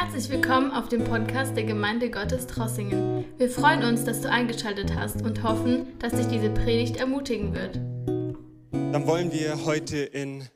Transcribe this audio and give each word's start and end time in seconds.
Herzlich 0.00 0.28
willkommen 0.28 0.70
auf 0.70 0.88
dem 0.88 1.02
Podcast 1.02 1.56
der 1.56 1.64
Gemeinde 1.64 2.08
Gottes 2.08 2.46
Trossingen. 2.46 3.24
Wir 3.36 3.50
freuen 3.50 3.82
uns, 3.82 4.04
dass 4.04 4.20
du 4.20 4.30
eingeschaltet 4.30 4.94
hast 4.94 5.22
und 5.22 5.42
hoffen, 5.42 5.98
dass 5.98 6.12
dich 6.12 6.28
diese 6.28 6.50
Predigt 6.50 6.98
ermutigen 6.98 7.52
wird. 7.52 7.74
Dann 8.92 9.06
wollen 9.08 9.32
wir 9.32 9.64
heute 9.64 9.98
in 9.98 10.46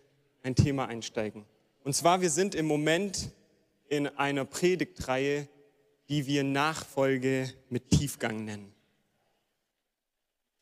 ein 0.45 0.55
Thema 0.55 0.86
einsteigen. 0.86 1.45
Und 1.82 1.96
zwar, 1.96 2.20
wir 2.20 2.30
sind 2.30 2.55
im 2.55 2.66
Moment 2.66 3.32
in 3.89 4.07
einer 4.07 4.45
Predigtreihe, 4.45 5.48
die 6.09 6.29
wir 6.29 6.45
Nachfolge 6.45 7.52
mit 7.68 7.90
Tiefgang 7.90 8.45
nennen. 8.45 8.72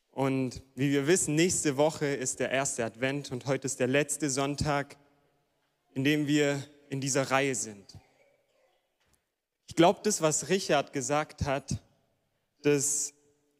Und 0.09 0.63
wie 0.73 0.91
wir 0.91 1.05
wissen, 1.05 1.35
nächste 1.35 1.77
Woche 1.77 2.07
ist 2.07 2.39
der 2.39 2.49
erste 2.49 2.83
Advent 2.83 3.31
und 3.31 3.45
heute 3.45 3.67
ist 3.67 3.79
der 3.79 3.85
letzte 3.85 4.31
Sonntag, 4.31 4.97
in 5.93 6.03
dem 6.03 6.25
wir 6.25 6.63
in 6.89 6.99
dieser 6.99 7.29
Reihe 7.29 7.53
sind. 7.53 7.85
Ich 9.71 9.75
glaube, 9.77 10.01
das, 10.03 10.21
was 10.21 10.49
Richard 10.49 10.91
gesagt 10.91 11.45
hat, 11.45 11.77
das 12.61 13.13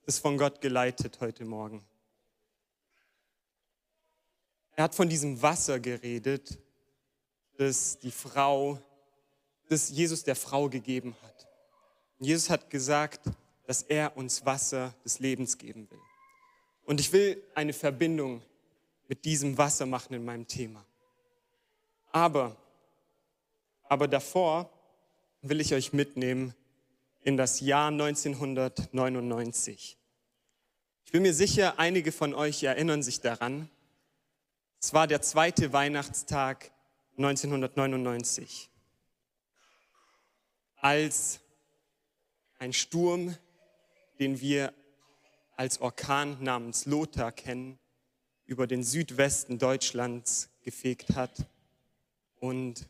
ist 0.06 0.20
von 0.20 0.38
Gott 0.38 0.60
geleitet 0.60 1.22
heute 1.22 1.46
Morgen. 1.46 1.86
Er 4.76 4.84
hat 4.84 4.94
von 4.94 5.08
diesem 5.08 5.42
Wasser 5.42 5.80
geredet, 5.80 6.60
das 7.55 7.98
die 7.98 8.12
Frau, 8.12 8.78
das 9.70 9.90
Jesus 9.90 10.22
der 10.26 10.36
Frau 10.36 10.68
gegeben 10.68 11.16
hat. 11.24 11.48
Und 12.20 12.26
Jesus 12.26 12.50
hat 12.50 12.70
gesagt, 12.70 13.22
dass 13.66 13.82
er 13.82 14.18
uns 14.18 14.46
Wasser 14.46 14.94
des 15.05 15.20
Lebens 15.20 15.58
geben 15.58 15.90
will. 15.90 16.02
Und 16.84 17.00
ich 17.00 17.14
will 17.14 17.41
eine 17.55 17.72
Verbindung 17.72 18.41
mit 19.08 19.24
diesem 19.24 19.58
Wasser 19.58 19.86
machen 19.86 20.14
in 20.14 20.26
meinem 20.26 20.46
Thema. 20.46 20.86
Aber, 22.12 22.58
aber 23.85 24.10
davor 24.10 24.70
will 25.42 25.60
ich 25.60 25.74
euch 25.74 25.92
mitnehmen 25.92 26.54
in 27.24 27.36
das 27.36 27.62
Jahr 27.62 27.88
1999. 27.88 29.98
Ich 31.06 31.12
bin 31.12 31.24
mir 31.24 31.34
sicher, 31.34 31.80
einige 31.80 32.12
von 32.12 32.36
euch 32.36 32.62
erinnern 32.64 33.02
sich 33.02 33.22
daran. 33.22 33.68
Es 34.80 34.94
war 34.94 35.08
der 35.08 35.24
zweite 35.24 35.74
Weihnachtstag 35.74 36.70
1999, 37.18 38.70
als 40.78 41.40
ein 42.60 42.74
Sturm, 42.74 43.36
den 44.20 44.42
wir 44.42 44.76
als 45.56 45.82
Orkan 45.82 46.38
namens 46.44 46.86
Lothar 46.86 47.32
kennen, 47.32 47.80
über 48.46 48.68
den 48.68 48.84
Südwesten 48.84 49.58
Deutschlands 49.58 50.50
gefegt 50.64 51.16
hat 51.16 51.48
und 52.40 52.88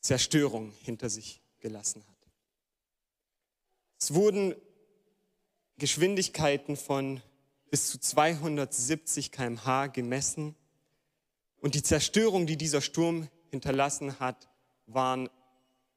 Zerstörung 0.00 0.72
hinter 0.82 1.10
sich 1.10 1.42
gelassen 1.58 2.04
hat. 2.06 2.16
Es 4.00 4.14
wurden 4.14 4.54
Geschwindigkeiten 5.76 6.76
von 6.76 7.22
bis 7.70 7.88
zu 7.90 7.98
270 7.98 9.32
km/h 9.32 9.88
gemessen 9.88 10.56
und 11.60 11.74
die 11.74 11.82
Zerstörung, 11.82 12.46
die 12.46 12.56
dieser 12.56 12.80
Sturm 12.80 13.28
hinterlassen 13.50 14.18
hat, 14.20 14.48
waren 14.86 15.28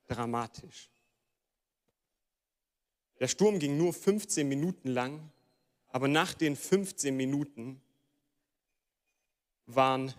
dramatisch. 0.07 0.89
Der 3.19 3.27
Sturm 3.27 3.59
ging 3.59 3.77
nur 3.77 3.93
15 3.93 4.47
Minuten 4.47 4.89
lang, 4.89 5.31
aber 5.89 6.07
nach 6.07 6.33
den 6.33 6.55
15 6.55 7.15
Minuten 7.15 7.81
waren 9.67 10.13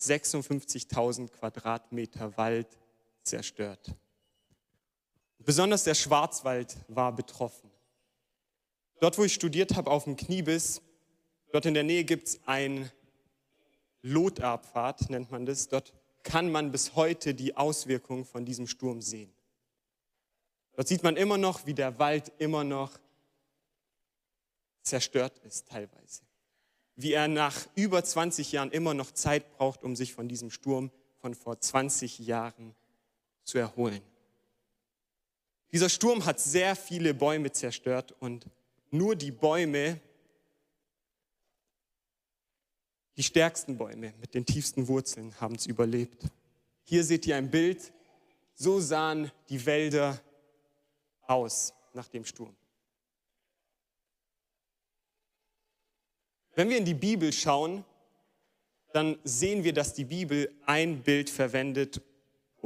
56.000 0.00 1.28
Quadratmeter 1.28 2.36
Wald 2.36 2.78
zerstört. 3.26 3.94
Besonders 5.38 5.84
der 5.84 5.94
Schwarzwald 5.94 6.76
war 6.88 7.14
betroffen. 7.14 7.70
Dort, 9.00 9.18
wo 9.18 9.24
ich 9.24 9.34
studiert 9.34 9.76
habe, 9.76 9.90
auf 9.90 10.04
dem 10.04 10.16
Kniebiss, 10.16 10.80
dort 11.52 11.66
in 11.66 11.74
der 11.74 11.82
Nähe 11.82 12.04
gibt 12.04 12.28
es 12.28 12.40
ein 12.46 12.90
Lotabfahrt, 14.02 15.10
nennt 15.10 15.30
man 15.30 15.44
das. 15.44 15.68
Dort 15.68 15.92
kann 16.22 16.50
man 16.50 16.72
bis 16.72 16.96
heute 16.96 17.34
die 17.34 17.56
Auswirkungen 17.56 18.24
von 18.24 18.44
diesem 18.44 18.66
Sturm 18.66 19.02
sehen. 19.02 19.32
Dort 20.74 20.88
sieht 20.88 21.02
man 21.02 21.16
immer 21.16 21.38
noch, 21.38 21.66
wie 21.66 21.74
der 21.74 21.98
Wald 21.98 22.32
immer 22.38 22.64
noch 22.64 22.98
zerstört 24.82 25.38
ist 25.44 25.68
teilweise. 25.68 26.22
Wie 26.94 27.12
er 27.12 27.28
nach 27.28 27.66
über 27.74 28.02
20 28.02 28.52
Jahren 28.52 28.70
immer 28.70 28.94
noch 28.94 29.10
Zeit 29.10 29.56
braucht, 29.56 29.84
um 29.84 29.96
sich 29.96 30.14
von 30.14 30.28
diesem 30.28 30.50
Sturm 30.50 30.90
von 31.18 31.34
vor 31.34 31.60
20 31.60 32.20
Jahren 32.20 32.74
zu 33.46 33.58
erholen. 33.58 34.02
Dieser 35.72 35.88
Sturm 35.88 36.24
hat 36.24 36.40
sehr 36.40 36.76
viele 36.76 37.14
Bäume 37.14 37.50
zerstört 37.52 38.14
und 38.20 38.46
nur 38.90 39.16
die 39.16 39.30
Bäume, 39.30 40.00
die 43.16 43.22
stärksten 43.22 43.78
Bäume 43.78 44.12
mit 44.20 44.34
den 44.34 44.44
tiefsten 44.44 44.88
Wurzeln 44.88 45.40
haben 45.40 45.54
es 45.54 45.66
überlebt. 45.66 46.24
Hier 46.82 47.02
seht 47.02 47.26
ihr 47.26 47.36
ein 47.36 47.50
Bild, 47.50 47.92
so 48.54 48.80
sahen 48.80 49.30
die 49.48 49.64
Wälder 49.64 50.20
aus 51.22 51.72
nach 51.94 52.08
dem 52.08 52.24
Sturm. 52.24 52.54
Wenn 56.54 56.68
wir 56.68 56.78
in 56.78 56.84
die 56.84 56.94
Bibel 56.94 57.32
schauen, 57.32 57.84
dann 58.92 59.18
sehen 59.24 59.62
wir, 59.62 59.72
dass 59.72 59.92
die 59.92 60.04
Bibel 60.04 60.50
ein 60.64 61.02
Bild 61.02 61.28
verwendet, 61.28 62.00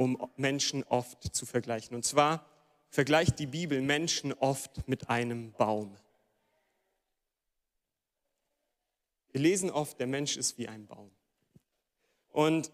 um 0.01 0.17
Menschen 0.35 0.83
oft 0.85 1.35
zu 1.35 1.45
vergleichen. 1.45 1.95
Und 1.95 2.03
zwar 2.03 2.43
vergleicht 2.89 3.37
die 3.37 3.45
Bibel 3.45 3.81
Menschen 3.81 4.33
oft 4.33 4.87
mit 4.87 5.11
einem 5.11 5.51
Baum. 5.51 5.95
Wir 9.31 9.41
lesen 9.41 9.69
oft, 9.69 9.99
der 9.99 10.07
Mensch 10.07 10.37
ist 10.37 10.57
wie 10.57 10.67
ein 10.67 10.87
Baum. 10.87 11.11
Und 12.29 12.71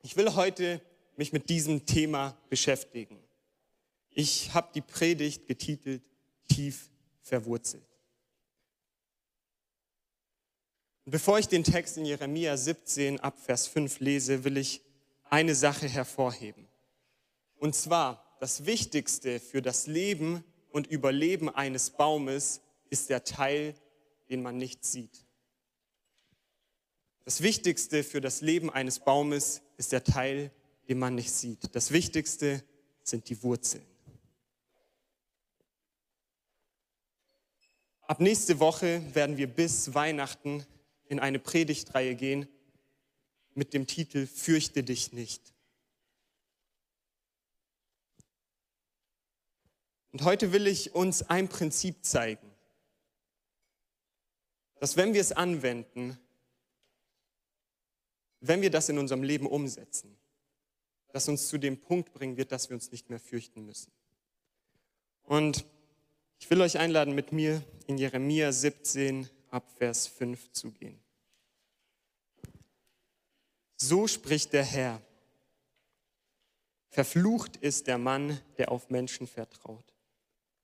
ich 0.00 0.16
will 0.16 0.36
heute 0.36 0.80
mich 1.16 1.34
mit 1.34 1.50
diesem 1.50 1.84
Thema 1.84 2.34
beschäftigen. 2.48 3.22
Ich 4.08 4.54
habe 4.54 4.70
die 4.74 4.80
Predigt 4.80 5.46
getitelt 5.46 6.02
Tief 6.48 6.88
verwurzelt. 7.20 7.84
Und 11.04 11.12
bevor 11.12 11.38
ich 11.38 11.48
den 11.48 11.62
Text 11.62 11.98
in 11.98 12.06
Jeremia 12.06 12.56
17 12.56 13.20
ab 13.20 13.38
Vers 13.38 13.66
5 13.66 14.00
lese, 14.00 14.44
will 14.44 14.56
ich 14.56 14.80
eine 15.30 15.54
Sache 15.54 15.88
hervorheben. 15.88 16.66
Und 17.56 17.74
zwar, 17.74 18.24
das 18.40 18.66
Wichtigste 18.66 19.40
für 19.40 19.62
das 19.62 19.86
Leben 19.86 20.44
und 20.70 20.86
Überleben 20.86 21.48
eines 21.48 21.90
Baumes 21.90 22.60
ist 22.90 23.10
der 23.10 23.24
Teil, 23.24 23.74
den 24.30 24.42
man 24.42 24.56
nicht 24.56 24.84
sieht. 24.84 25.24
Das 27.24 27.42
Wichtigste 27.42 28.04
für 28.04 28.20
das 28.20 28.40
Leben 28.40 28.70
eines 28.70 29.00
Baumes 29.00 29.60
ist 29.76 29.92
der 29.92 30.04
Teil, 30.04 30.50
den 30.88 30.98
man 30.98 31.14
nicht 31.14 31.30
sieht. 31.30 31.74
Das 31.74 31.90
Wichtigste 31.90 32.62
sind 33.02 33.28
die 33.28 33.42
Wurzeln. 33.42 33.84
Ab 38.02 38.20
nächste 38.20 38.58
Woche 38.58 39.02
werden 39.14 39.36
wir 39.36 39.46
bis 39.46 39.92
Weihnachten 39.92 40.64
in 41.08 41.20
eine 41.20 41.38
Predigtreihe 41.38 42.14
gehen, 42.14 42.48
mit 43.58 43.74
dem 43.74 43.86
Titel 43.86 44.26
Fürchte 44.26 44.84
dich 44.84 45.12
nicht. 45.12 45.52
Und 50.12 50.22
heute 50.22 50.52
will 50.52 50.66
ich 50.66 50.94
uns 50.94 51.22
ein 51.22 51.48
Prinzip 51.48 52.04
zeigen, 52.04 52.48
dass 54.76 54.96
wenn 54.96 55.12
wir 55.12 55.20
es 55.20 55.32
anwenden, 55.32 56.16
wenn 58.40 58.62
wir 58.62 58.70
das 58.70 58.88
in 58.88 58.98
unserem 58.98 59.24
Leben 59.24 59.46
umsetzen, 59.46 60.16
das 61.12 61.28
uns 61.28 61.48
zu 61.48 61.58
dem 61.58 61.80
Punkt 61.80 62.12
bringen 62.12 62.36
wird, 62.36 62.52
dass 62.52 62.70
wir 62.70 62.74
uns 62.74 62.92
nicht 62.92 63.10
mehr 63.10 63.18
fürchten 63.18 63.66
müssen. 63.66 63.92
Und 65.24 65.66
ich 66.38 66.48
will 66.48 66.60
euch 66.60 66.78
einladen, 66.78 67.14
mit 67.14 67.32
mir 67.32 67.62
in 67.88 67.98
Jeremia 67.98 68.52
17 68.52 69.28
ab 69.50 69.68
Vers 69.78 70.06
5 70.06 70.52
zu 70.52 70.70
gehen. 70.70 71.00
So 73.80 74.08
spricht 74.08 74.52
der 74.52 74.64
Herr. 74.64 75.00
Verflucht 76.90 77.56
ist 77.56 77.86
der 77.86 77.96
Mann, 77.96 78.40
der 78.56 78.72
auf 78.72 78.90
Menschen 78.90 79.28
vertraut 79.28 79.94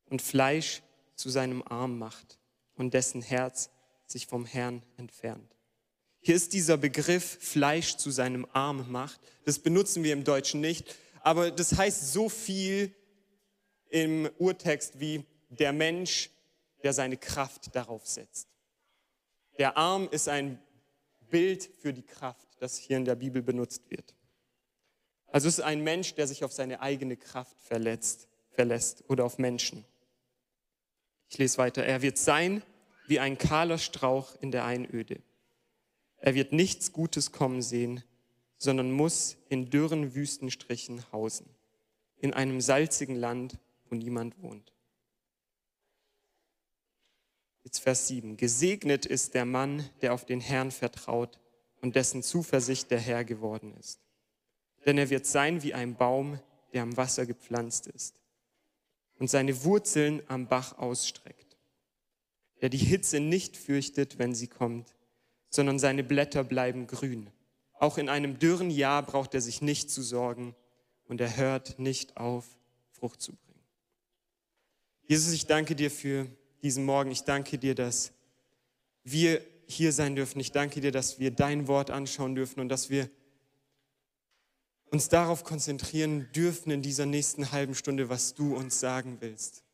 und 0.06 0.20
Fleisch 0.20 0.82
zu 1.14 1.30
seinem 1.30 1.62
Arm 1.62 1.96
macht 1.96 2.40
und 2.74 2.92
dessen 2.92 3.22
Herz 3.22 3.70
sich 4.06 4.26
vom 4.26 4.44
Herrn 4.44 4.82
entfernt. 4.96 5.56
Hier 6.20 6.34
ist 6.34 6.54
dieser 6.54 6.76
Begriff 6.76 7.38
Fleisch 7.40 7.96
zu 7.96 8.10
seinem 8.10 8.48
Arm 8.52 8.90
macht. 8.90 9.20
Das 9.44 9.60
benutzen 9.60 10.02
wir 10.02 10.12
im 10.12 10.24
Deutschen 10.24 10.60
nicht, 10.60 10.96
aber 11.20 11.52
das 11.52 11.76
heißt 11.76 12.12
so 12.12 12.28
viel 12.28 12.92
im 13.90 14.28
Urtext 14.38 14.98
wie 14.98 15.24
der 15.50 15.72
Mensch, 15.72 16.30
der 16.82 16.92
seine 16.92 17.16
Kraft 17.16 17.76
darauf 17.76 18.06
setzt. 18.08 18.48
Der 19.58 19.76
Arm 19.76 20.08
ist 20.10 20.28
ein 20.28 20.60
Bild 21.30 21.70
für 21.80 21.92
die 21.92 22.02
Kraft 22.02 22.53
das 22.64 22.78
hier 22.78 22.96
in 22.96 23.04
der 23.04 23.14
Bibel 23.14 23.42
benutzt 23.42 23.90
wird. 23.90 24.14
Also 25.26 25.48
es 25.48 25.58
ist 25.58 25.64
ein 25.64 25.84
Mensch, 25.84 26.14
der 26.14 26.26
sich 26.26 26.44
auf 26.44 26.52
seine 26.52 26.80
eigene 26.80 27.18
Kraft 27.18 27.60
verletzt, 27.60 28.26
verlässt 28.52 29.04
oder 29.08 29.26
auf 29.26 29.36
Menschen. 29.36 29.84
Ich 31.28 31.36
lese 31.36 31.58
weiter. 31.58 31.84
Er 31.84 32.00
wird 32.00 32.16
sein 32.16 32.62
wie 33.06 33.20
ein 33.20 33.36
kahler 33.36 33.76
Strauch 33.76 34.34
in 34.40 34.50
der 34.50 34.64
Einöde. 34.64 35.20
Er 36.16 36.34
wird 36.34 36.54
nichts 36.54 36.92
Gutes 36.92 37.32
kommen 37.32 37.60
sehen, 37.60 38.02
sondern 38.56 38.90
muss 38.90 39.36
in 39.50 39.68
dürren 39.68 40.14
Wüstenstrichen 40.14 41.12
hausen, 41.12 41.50
in 42.16 42.32
einem 42.32 42.62
salzigen 42.62 43.16
Land, 43.16 43.58
wo 43.90 43.94
niemand 43.94 44.40
wohnt. 44.40 44.72
Jetzt 47.62 47.80
Vers 47.80 48.08
7. 48.08 48.38
Gesegnet 48.38 49.04
ist 49.04 49.34
der 49.34 49.44
Mann, 49.44 49.86
der 50.00 50.14
auf 50.14 50.24
den 50.24 50.40
Herrn 50.40 50.70
vertraut 50.70 51.40
und 51.84 51.94
dessen 51.94 52.22
Zuversicht 52.22 52.90
der 52.90 52.98
Herr 52.98 53.24
geworden 53.24 53.74
ist 53.78 54.00
denn 54.84 54.98
er 54.98 55.10
wird 55.10 55.26
sein 55.26 55.62
wie 55.62 55.74
ein 55.74 55.94
Baum, 55.96 56.38
der 56.72 56.82
am 56.82 56.96
Wasser 56.96 57.26
gepflanzt 57.26 57.86
ist 57.86 58.14
und 59.18 59.30
seine 59.30 59.64
Wurzeln 59.64 60.22
am 60.28 60.48
Bach 60.48 60.78
ausstreckt, 60.78 61.56
der 62.60 62.68
die 62.68 62.78
Hitze 62.78 63.20
nicht 63.20 63.56
fürchtet, 63.56 64.18
wenn 64.18 64.34
sie 64.34 64.48
kommt, 64.48 64.94
sondern 65.48 65.78
seine 65.78 66.02
Blätter 66.02 66.44
bleiben 66.44 66.86
grün. 66.86 67.30
Auch 67.74 67.98
in 67.98 68.08
einem 68.08 68.38
dürren 68.38 68.70
Jahr 68.70 69.02
braucht 69.02 69.34
er 69.34 69.40
sich 69.40 69.62
nicht 69.62 69.90
zu 69.90 70.02
sorgen 70.02 70.54
und 71.06 71.20
er 71.20 71.36
hört 71.36 71.78
nicht 71.78 72.16
auf, 72.16 72.44
Frucht 72.90 73.20
zu 73.20 73.32
bringen. 73.32 73.62
Jesus, 75.06 75.32
ich 75.32 75.46
danke 75.46 75.76
dir 75.76 75.90
für 75.90 76.26
diesen 76.62 76.84
Morgen. 76.84 77.10
Ich 77.10 77.22
danke 77.22 77.58
dir, 77.58 77.74
dass 77.74 78.12
wir 79.02 79.42
hier 79.66 79.92
sein 79.92 80.16
dürfen. 80.16 80.40
Ich 80.40 80.52
danke 80.52 80.80
dir, 80.80 80.92
dass 80.92 81.18
wir 81.18 81.30
dein 81.30 81.68
Wort 81.68 81.90
anschauen 81.90 82.34
dürfen 82.34 82.60
und 82.60 82.68
dass 82.68 82.90
wir 82.90 83.08
uns 84.90 85.08
darauf 85.08 85.44
konzentrieren 85.44 86.28
dürfen 86.34 86.70
in 86.70 86.82
dieser 86.82 87.06
nächsten 87.06 87.50
halben 87.52 87.74
Stunde, 87.74 88.08
was 88.08 88.34
du 88.34 88.54
uns 88.56 88.78
sagen 88.78 89.16
willst. 89.20 89.64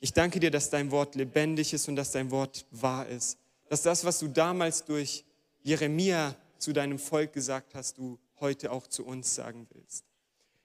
Ich 0.00 0.12
danke 0.12 0.40
dir, 0.40 0.50
dass 0.50 0.68
dein 0.68 0.90
Wort 0.90 1.14
lebendig 1.14 1.72
ist 1.72 1.88
und 1.88 1.96
dass 1.96 2.12
dein 2.12 2.30
Wort 2.30 2.66
wahr 2.70 3.08
ist. 3.08 3.38
Dass 3.68 3.82
das, 3.82 4.04
was 4.04 4.18
du 4.18 4.28
damals 4.28 4.84
durch 4.84 5.24
Jeremia 5.62 6.36
zu 6.58 6.72
deinem 6.72 6.98
Volk 6.98 7.32
gesagt 7.32 7.74
hast, 7.74 7.98
du 7.98 8.18
heute 8.40 8.70
auch 8.70 8.86
zu 8.86 9.04
uns 9.04 9.34
sagen 9.34 9.66
willst. 9.72 10.04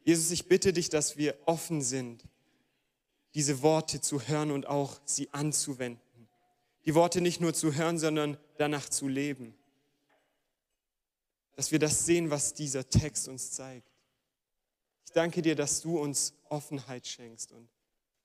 Jesus, 0.04 0.32
ich 0.32 0.48
bitte 0.48 0.74
dich, 0.74 0.90
dass 0.90 1.18
wir 1.18 1.38
offen 1.46 1.82
sind, 1.82 2.24
diese 3.34 3.62
Worte 3.62 4.02
zu 4.02 4.22
hören 4.22 4.52
und 4.52 4.68
auch 4.68 5.00
sie 5.06 5.30
anzuwenden. 5.32 6.02
Die 6.86 6.96
Worte 6.96 7.22
nicht 7.22 7.42
nur 7.42 7.54
zu 7.54 7.76
hören, 7.76 8.00
sondern 8.00 8.38
danach 8.58 8.90
zu 8.90 9.08
leben 9.08 9.56
dass 11.62 11.72
wir 11.72 11.78
das 11.78 12.06
sehen, 12.06 12.32
was 12.32 12.56
dieser 12.56 12.90
Text 12.90 13.28
uns 13.28 13.52
zeigt. 13.52 13.88
Ich 15.06 15.12
danke 15.12 15.44
dir, 15.44 15.56
dass 15.56 15.82
du 15.82 16.00
uns 16.00 16.34
Offenheit 16.50 17.06
schenkst 17.06 17.52
und 17.52 17.70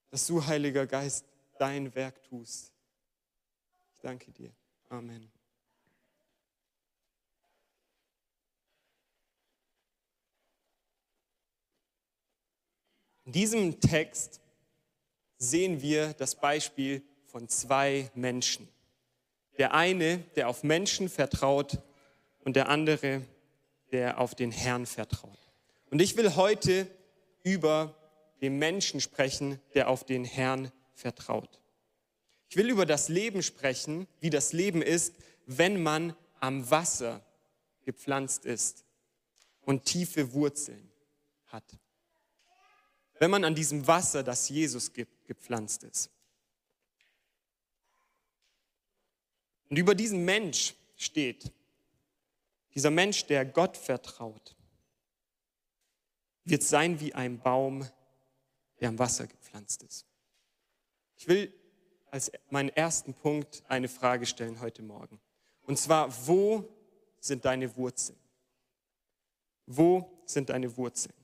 dass 0.08 0.26
du, 0.26 0.46
Heiliger 0.46 0.86
Geist, 0.86 1.26
dein 1.58 1.94
Werk 1.94 2.22
tust. 2.22 2.72
Ich 3.94 4.00
danke 4.00 4.30
dir. 4.32 4.50
Amen. 4.88 5.30
In 13.24 13.32
diesem 13.32 13.80
Text 13.80 14.40
sehen 15.36 15.82
wir 15.82 16.14
das 16.14 16.34
Beispiel 16.34 17.02
von 17.36 17.50
zwei 17.50 18.10
Menschen. 18.14 18.66
Der 19.58 19.74
eine, 19.74 20.20
der 20.36 20.48
auf 20.48 20.62
Menschen 20.62 21.10
vertraut, 21.10 21.82
und 22.40 22.56
der 22.56 22.70
andere, 22.70 23.20
der 23.92 24.18
auf 24.20 24.34
den 24.34 24.50
Herrn 24.50 24.86
vertraut. 24.86 25.38
Und 25.90 26.00
ich 26.00 26.16
will 26.16 26.34
heute 26.34 26.86
über 27.42 27.94
den 28.40 28.58
Menschen 28.58 29.02
sprechen, 29.02 29.60
der 29.74 29.90
auf 29.90 30.04
den 30.04 30.24
Herrn 30.24 30.72
vertraut. 30.94 31.60
Ich 32.48 32.56
will 32.56 32.70
über 32.70 32.86
das 32.86 33.10
Leben 33.10 33.42
sprechen, 33.42 34.08
wie 34.20 34.30
das 34.30 34.54
Leben 34.54 34.80
ist, 34.80 35.12
wenn 35.44 35.82
man 35.82 36.16
am 36.40 36.70
Wasser 36.70 37.22
gepflanzt 37.84 38.46
ist 38.46 38.86
und 39.60 39.84
tiefe 39.84 40.32
Wurzeln 40.32 40.90
hat. 41.48 41.76
Wenn 43.18 43.30
man 43.30 43.44
an 43.44 43.54
diesem 43.54 43.86
Wasser, 43.86 44.22
das 44.22 44.48
Jesus 44.48 44.94
gibt, 44.94 45.26
gepflanzt 45.26 45.84
ist. 45.84 46.10
Und 49.68 49.76
über 49.76 49.94
diesen 49.94 50.24
Mensch 50.24 50.74
steht, 50.96 51.52
dieser 52.74 52.90
Mensch, 52.90 53.26
der 53.26 53.44
Gott 53.44 53.76
vertraut, 53.76 54.54
wird 56.44 56.62
sein 56.62 57.00
wie 57.00 57.14
ein 57.14 57.40
Baum, 57.40 57.88
der 58.80 58.90
am 58.90 58.98
Wasser 58.98 59.26
gepflanzt 59.26 59.82
ist. 59.82 60.06
Ich 61.16 61.26
will 61.26 61.52
als 62.10 62.30
meinen 62.50 62.68
ersten 62.68 63.14
Punkt 63.14 63.64
eine 63.68 63.88
Frage 63.88 64.26
stellen 64.26 64.60
heute 64.60 64.82
Morgen. 64.82 65.20
Und 65.62 65.78
zwar, 65.78 66.08
wo 66.26 66.68
sind 67.18 67.44
deine 67.44 67.74
Wurzeln? 67.76 68.18
Wo 69.66 70.22
sind 70.24 70.50
deine 70.50 70.76
Wurzeln? 70.76 71.14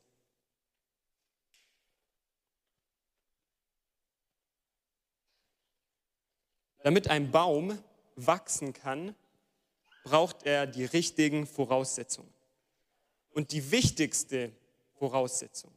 Damit 6.83 7.09
ein 7.09 7.31
Baum 7.31 7.79
wachsen 8.17 8.73
kann, 8.73 9.15
braucht 10.05 10.45
er 10.45 10.67
die 10.67 10.85
richtigen 10.85 11.47
Voraussetzungen. 11.47 12.33
Und 13.31 13.53
die 13.53 13.71
wichtigste 13.71 14.53
Voraussetzung, 14.99 15.73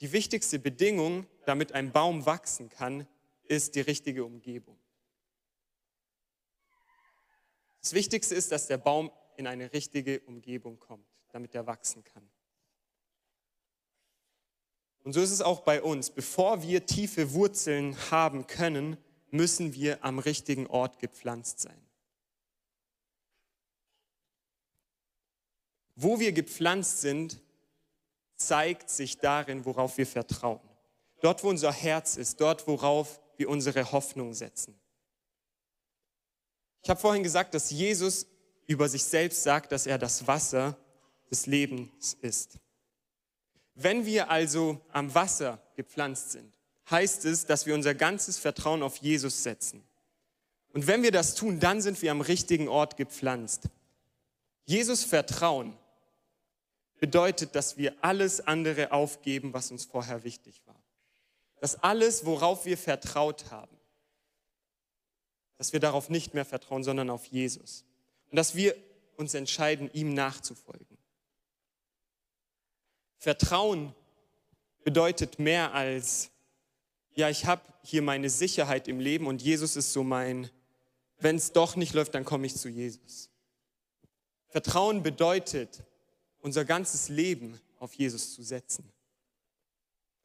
die 0.00 0.12
wichtigste 0.12 0.58
Bedingung, 0.58 1.26
damit 1.46 1.72
ein 1.72 1.92
Baum 1.92 2.26
wachsen 2.26 2.68
kann, 2.68 3.06
ist 3.44 3.74
die 3.74 3.80
richtige 3.80 4.24
Umgebung. 4.24 4.78
Das 7.80 7.92
Wichtigste 7.94 8.34
ist, 8.34 8.52
dass 8.52 8.68
der 8.68 8.78
Baum 8.78 9.10
in 9.36 9.46
eine 9.46 9.72
richtige 9.72 10.20
Umgebung 10.20 10.78
kommt, 10.78 11.06
damit 11.30 11.54
er 11.54 11.66
wachsen 11.66 12.04
kann. 12.04 12.28
Und 15.02 15.12
so 15.12 15.20
ist 15.20 15.32
es 15.32 15.42
auch 15.42 15.60
bei 15.62 15.82
uns. 15.82 16.10
Bevor 16.10 16.62
wir 16.62 16.86
tiefe 16.86 17.32
Wurzeln 17.32 17.96
haben 18.10 18.46
können, 18.46 18.96
müssen 19.32 19.74
wir 19.74 20.04
am 20.04 20.18
richtigen 20.18 20.66
Ort 20.68 21.00
gepflanzt 21.00 21.60
sein. 21.60 21.80
Wo 25.96 26.20
wir 26.20 26.32
gepflanzt 26.32 27.00
sind, 27.00 27.40
zeigt 28.36 28.90
sich 28.90 29.18
darin, 29.18 29.64
worauf 29.64 29.98
wir 29.98 30.06
vertrauen. 30.06 30.60
Dort, 31.20 31.42
wo 31.42 31.48
unser 31.48 31.72
Herz 31.72 32.16
ist, 32.16 32.40
dort, 32.40 32.66
worauf 32.66 33.20
wir 33.36 33.48
unsere 33.48 33.90
Hoffnung 33.92 34.34
setzen. 34.34 34.78
Ich 36.82 36.90
habe 36.90 37.00
vorhin 37.00 37.22
gesagt, 37.22 37.54
dass 37.54 37.70
Jesus 37.70 38.26
über 38.66 38.88
sich 38.88 39.04
selbst 39.04 39.42
sagt, 39.42 39.72
dass 39.72 39.86
er 39.86 39.98
das 39.98 40.26
Wasser 40.26 40.76
des 41.30 41.46
Lebens 41.46 42.14
ist. 42.20 42.58
Wenn 43.74 44.04
wir 44.04 44.30
also 44.30 44.80
am 44.88 45.14
Wasser 45.14 45.62
gepflanzt 45.76 46.32
sind, 46.32 46.58
heißt 46.92 47.24
es, 47.24 47.46
dass 47.46 47.66
wir 47.66 47.74
unser 47.74 47.94
ganzes 47.94 48.38
Vertrauen 48.38 48.82
auf 48.82 48.98
Jesus 48.98 49.42
setzen. 49.42 49.82
Und 50.72 50.86
wenn 50.86 51.02
wir 51.02 51.10
das 51.10 51.34
tun, 51.34 51.58
dann 51.60 51.82
sind 51.82 52.00
wir 52.00 52.12
am 52.12 52.20
richtigen 52.20 52.68
Ort 52.68 52.96
gepflanzt. 52.96 53.68
Jesus 54.64 55.04
Vertrauen 55.04 55.76
bedeutet, 56.98 57.56
dass 57.56 57.76
wir 57.76 57.94
alles 58.00 58.40
andere 58.40 58.92
aufgeben, 58.92 59.52
was 59.52 59.70
uns 59.70 59.84
vorher 59.84 60.22
wichtig 60.24 60.62
war. 60.66 60.80
Dass 61.60 61.82
alles, 61.82 62.24
worauf 62.24 62.64
wir 62.64 62.78
vertraut 62.78 63.50
haben, 63.50 63.76
dass 65.58 65.72
wir 65.72 65.80
darauf 65.80 66.08
nicht 66.08 66.34
mehr 66.34 66.44
vertrauen, 66.44 66.84
sondern 66.84 67.10
auf 67.10 67.26
Jesus. 67.26 67.84
Und 68.30 68.36
dass 68.36 68.54
wir 68.54 68.76
uns 69.16 69.34
entscheiden, 69.34 69.90
ihm 69.92 70.14
nachzufolgen. 70.14 70.98
Vertrauen 73.18 73.94
bedeutet 74.82 75.38
mehr 75.38 75.74
als, 75.74 76.31
ja, 77.14 77.28
ich 77.28 77.46
habe 77.46 77.62
hier 77.82 78.02
meine 78.02 78.30
Sicherheit 78.30 78.88
im 78.88 79.00
Leben 79.00 79.26
und 79.26 79.42
Jesus 79.42 79.76
ist 79.76 79.92
so 79.92 80.02
mein, 80.02 80.50
wenn 81.18 81.36
es 81.36 81.52
doch 81.52 81.76
nicht 81.76 81.94
läuft, 81.94 82.14
dann 82.14 82.24
komme 82.24 82.46
ich 82.46 82.56
zu 82.56 82.68
Jesus. 82.68 83.30
Vertrauen 84.48 85.02
bedeutet, 85.02 85.84
unser 86.40 86.64
ganzes 86.64 87.08
Leben 87.08 87.60
auf 87.78 87.94
Jesus 87.94 88.34
zu 88.34 88.42
setzen. 88.42 88.90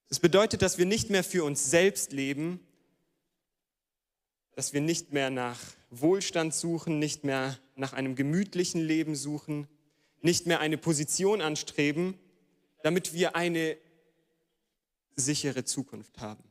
Das 0.10 0.20
bedeutet, 0.20 0.62
dass 0.62 0.78
wir 0.78 0.86
nicht 0.86 1.10
mehr 1.10 1.24
für 1.24 1.44
uns 1.44 1.70
selbst 1.70 2.12
leben, 2.12 2.60
dass 4.56 4.74
wir 4.74 4.82
nicht 4.82 5.14
mehr 5.14 5.30
nach 5.30 5.60
Wohlstand 5.90 6.54
suchen, 6.54 7.00
nicht 7.00 7.24
mehr 7.24 7.58
nach 7.76 7.94
einem 7.94 8.16
gemütlichen 8.16 8.82
Leben 8.82 9.16
suchen, 9.16 9.68
nicht 10.22 10.48
mehr 10.48 10.60
eine 10.60 10.78
Position 10.78 11.42
anstreben, 11.42 12.18
damit 12.84 13.14
wir 13.14 13.36
eine 13.36 13.78
sichere 15.16 15.64
Zukunft 15.64 16.20
haben. 16.20 16.44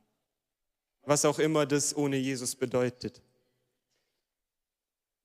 Was 1.06 1.24
auch 1.24 1.38
immer 1.38 1.64
das 1.64 1.96
ohne 1.96 2.16
Jesus 2.16 2.54
bedeutet. 2.56 3.22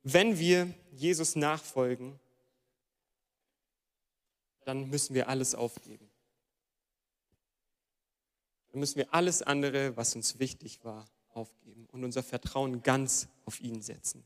Wenn 0.04 0.38
wir 0.40 0.74
Jesus 0.92 1.36
nachfolgen, 1.36 2.20
dann 4.64 4.90
müssen 4.90 5.16
wir 5.16 5.28
alles 5.28 5.56
aufgeben. 5.56 6.08
Dann 8.72 8.80
müssen 8.80 8.98
wir 8.98 9.14
alles 9.14 9.42
andere, 9.42 9.98
was 9.98 10.16
uns 10.16 10.40
wichtig 10.40 10.84
war, 10.84 11.06
aufgeben 11.34 11.88
und 11.92 12.04
unser 12.04 12.24
Vertrauen 12.24 12.84
ganz 12.84 13.28
auf 13.46 13.60
ihn 13.60 13.82
setzen. 13.82 14.24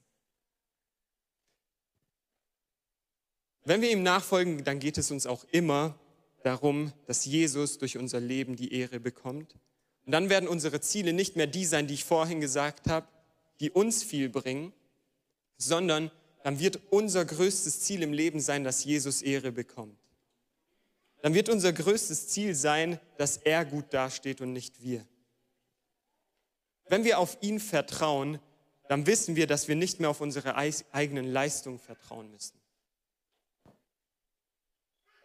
Wenn 3.63 3.81
wir 3.81 3.91
ihm 3.91 4.03
nachfolgen, 4.03 4.63
dann 4.65 4.79
geht 4.79 4.97
es 4.97 5.09
uns 5.09 5.25
auch 5.25 5.45
immer 5.51 5.97
darum, 6.43 6.91
dass 7.07 7.25
Jesus 7.25 7.77
durch 7.77 7.97
unser 7.97 8.19
Leben 8.19 8.55
die 8.55 8.73
Ehre 8.73 8.99
bekommt. 8.99 9.55
Und 10.05 10.11
dann 10.11 10.29
werden 10.29 10.47
unsere 10.47 10.81
Ziele 10.81 11.13
nicht 11.13 11.35
mehr 11.35 11.47
die 11.47 11.65
sein, 11.65 11.87
die 11.87 11.95
ich 11.95 12.05
vorhin 12.05 12.39
gesagt 12.39 12.87
habe, 12.87 13.07
die 13.59 13.71
uns 13.71 14.03
viel 14.03 14.29
bringen, 14.29 14.73
sondern 15.57 16.11
dann 16.43 16.59
wird 16.59 16.79
unser 16.91 17.25
größtes 17.25 17.81
Ziel 17.81 18.03
im 18.03 18.13
Leben 18.13 18.39
sein, 18.39 18.63
dass 18.63 18.83
Jesus 18.83 19.21
Ehre 19.21 19.51
bekommt. 19.51 19.97
Dann 21.21 21.33
wird 21.33 21.49
unser 21.49 21.73
größtes 21.73 22.27
Ziel 22.27 22.53
sein, 22.53 22.99
dass 23.17 23.37
er 23.37 23.65
gut 23.65 23.91
dasteht 23.91 24.41
und 24.41 24.53
nicht 24.53 24.83
wir. 24.83 25.07
Wenn 26.87 27.03
wir 27.03 27.17
auf 27.17 27.39
ihn 27.41 27.59
vertrauen, 27.59 28.39
dann 28.87 29.07
wissen 29.07 29.35
wir, 29.35 29.47
dass 29.47 29.67
wir 29.67 29.75
nicht 29.75 29.99
mehr 29.99 30.11
auf 30.11 30.21
unsere 30.21 30.55
eigenen 30.55 31.25
Leistungen 31.25 31.79
vertrauen 31.79 32.29
müssen. 32.29 32.59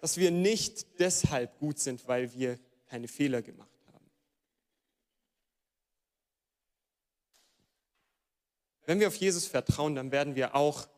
Dass 0.00 0.16
wir 0.16 0.30
nicht 0.30 0.98
deshalb 0.98 1.58
gut 1.58 1.78
sind, 1.78 2.08
weil 2.08 2.32
wir 2.32 2.58
keine 2.86 3.06
Fehler 3.06 3.42
gemacht 3.42 3.68
haben. 3.68 3.69
Wenn 8.90 8.98
wir 8.98 9.06
auf 9.06 9.14
Jesus 9.14 9.46
vertrauen, 9.46 9.94
dann 9.94 10.10
werden 10.10 10.34
wir 10.34 10.56
auch 10.56 10.88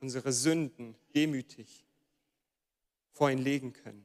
unsere 0.00 0.32
Sünden 0.32 0.96
demütig 1.14 1.86
vor 3.12 3.30
ihn 3.30 3.38
legen 3.38 3.72
können. 3.72 4.04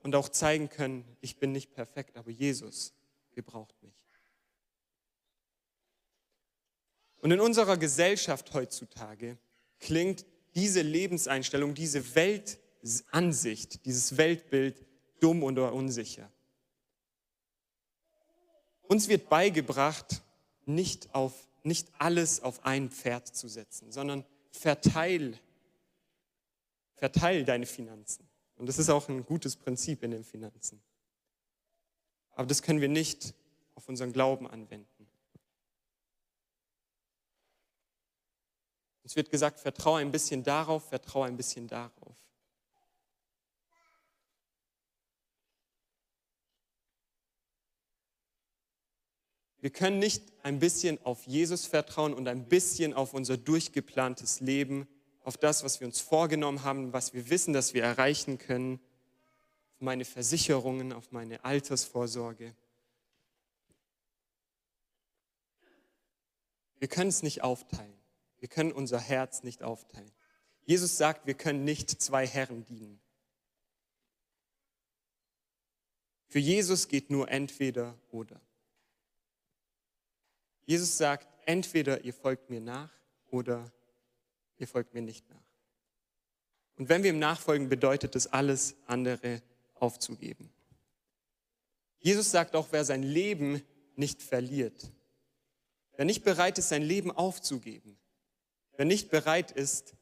Und 0.00 0.14
auch 0.14 0.28
zeigen 0.28 0.68
können, 0.68 1.16
ich 1.22 1.38
bin 1.38 1.52
nicht 1.52 1.72
perfekt, 1.72 2.18
aber 2.18 2.30
Jesus 2.30 2.92
gebraucht 3.32 3.74
mich. 3.82 3.94
Und 7.22 7.30
in 7.30 7.40
unserer 7.40 7.78
Gesellschaft 7.78 8.52
heutzutage 8.52 9.38
klingt 9.80 10.26
diese 10.54 10.82
Lebenseinstellung, 10.82 11.74
diese 11.74 12.14
Weltansicht, 12.14 13.86
dieses 13.86 14.18
Weltbild 14.18 14.84
dumm 15.20 15.42
oder 15.42 15.72
unsicher. 15.72 16.30
Uns 18.82 19.08
wird 19.08 19.30
beigebracht, 19.30 20.20
nicht, 20.66 21.14
auf, 21.14 21.48
nicht 21.62 21.88
alles 21.98 22.40
auf 22.42 22.64
ein 22.64 22.90
Pferd 22.90 23.28
zu 23.28 23.48
setzen, 23.48 23.90
sondern 23.92 24.24
verteil, 24.50 25.38
verteil 26.94 27.44
deine 27.44 27.66
Finanzen. 27.66 28.28
Und 28.56 28.66
das 28.66 28.78
ist 28.78 28.90
auch 28.90 29.08
ein 29.08 29.24
gutes 29.24 29.56
Prinzip 29.56 30.02
in 30.02 30.10
den 30.10 30.24
Finanzen. 30.24 30.82
Aber 32.32 32.46
das 32.46 32.62
können 32.62 32.80
wir 32.80 32.88
nicht 32.88 33.34
auf 33.74 33.88
unseren 33.88 34.12
Glauben 34.12 34.46
anwenden. 34.46 35.08
Uns 39.02 39.14
wird 39.14 39.30
gesagt, 39.30 39.60
vertraue 39.60 40.00
ein 40.00 40.10
bisschen 40.10 40.42
darauf, 40.42 40.88
vertraue 40.88 41.26
ein 41.26 41.36
bisschen 41.36 41.68
darauf. 41.68 42.25
Wir 49.66 49.72
können 49.72 49.98
nicht 49.98 50.22
ein 50.44 50.60
bisschen 50.60 51.04
auf 51.04 51.26
Jesus 51.26 51.66
vertrauen 51.66 52.14
und 52.14 52.28
ein 52.28 52.46
bisschen 52.46 52.94
auf 52.94 53.14
unser 53.14 53.36
durchgeplantes 53.36 54.38
Leben, 54.38 54.86
auf 55.24 55.36
das, 55.36 55.64
was 55.64 55.80
wir 55.80 55.88
uns 55.88 55.98
vorgenommen 55.98 56.62
haben, 56.62 56.92
was 56.92 57.14
wir 57.14 57.30
wissen, 57.30 57.52
dass 57.52 57.74
wir 57.74 57.82
erreichen 57.82 58.38
können 58.38 58.78
auf 59.74 59.80
meine 59.80 60.04
Versicherungen, 60.04 60.92
auf 60.92 61.10
meine 61.10 61.44
Altersvorsorge. 61.44 62.54
Wir 66.78 66.86
können 66.86 67.08
es 67.08 67.24
nicht 67.24 67.42
aufteilen. 67.42 67.98
Wir 68.38 68.48
können 68.48 68.70
unser 68.70 69.00
Herz 69.00 69.42
nicht 69.42 69.64
aufteilen. 69.64 70.12
Jesus 70.62 70.96
sagt, 70.96 71.26
wir 71.26 71.34
können 71.34 71.64
nicht 71.64 71.90
zwei 71.90 72.24
Herren 72.24 72.64
dienen. 72.66 73.00
Für 76.28 76.38
Jesus 76.38 76.86
geht 76.86 77.10
nur 77.10 77.28
entweder 77.28 77.98
oder. 78.12 78.40
Jesus 80.66 80.98
sagt, 80.98 81.26
entweder 81.46 82.04
ihr 82.04 82.12
folgt 82.12 82.50
mir 82.50 82.60
nach 82.60 82.90
oder 83.30 83.72
ihr 84.58 84.68
folgt 84.68 84.92
mir 84.94 85.02
nicht 85.02 85.28
nach. 85.30 85.36
Und 86.76 86.88
wenn 86.88 87.02
wir 87.02 87.10
ihm 87.10 87.18
nachfolgen, 87.18 87.68
bedeutet 87.68 88.14
es 88.16 88.26
alles 88.26 88.76
andere 88.86 89.42
aufzugeben. 89.74 90.52
Jesus 92.00 92.30
sagt 92.30 92.54
auch, 92.54 92.68
wer 92.70 92.84
sein 92.84 93.02
Leben 93.02 93.62
nicht 93.94 94.22
verliert, 94.22 94.92
wer 95.96 96.04
nicht 96.04 96.24
bereit 96.24 96.58
ist, 96.58 96.68
sein 96.68 96.82
Leben 96.82 97.10
aufzugeben, 97.10 97.96
wer 98.76 98.84
nicht 98.84 99.10
bereit 99.10 99.50
ist, 99.52 99.94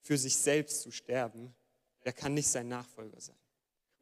für 0.00 0.16
sich 0.16 0.36
selbst 0.36 0.82
zu 0.82 0.92
sterben, 0.92 1.52
der 2.04 2.12
kann 2.12 2.34
nicht 2.34 2.46
sein 2.46 2.68
Nachfolger 2.68 3.20
sein. 3.20 3.36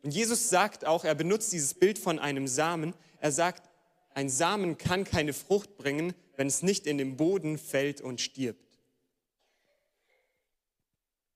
Und 0.02 0.12
Jesus 0.12 0.50
sagt 0.50 0.84
auch, 0.84 1.04
er 1.04 1.14
benutzt 1.14 1.50
dieses 1.52 1.73
Bild 1.73 1.99
von 1.99 2.18
einem 2.18 2.46
Samen. 2.46 2.92
Er 3.20 3.32
sagt, 3.32 3.70
ein 4.14 4.30
Samen 4.30 4.78
kann 4.78 5.04
keine 5.04 5.33
Frucht 5.33 5.76
bringen, 5.76 6.14
wenn 6.37 6.47
es 6.47 6.62
nicht 6.62 6.87
in 6.87 6.99
den 6.99 7.16
Boden 7.16 7.59
fällt 7.59 8.00
und 8.00 8.21
stirbt. 8.21 8.78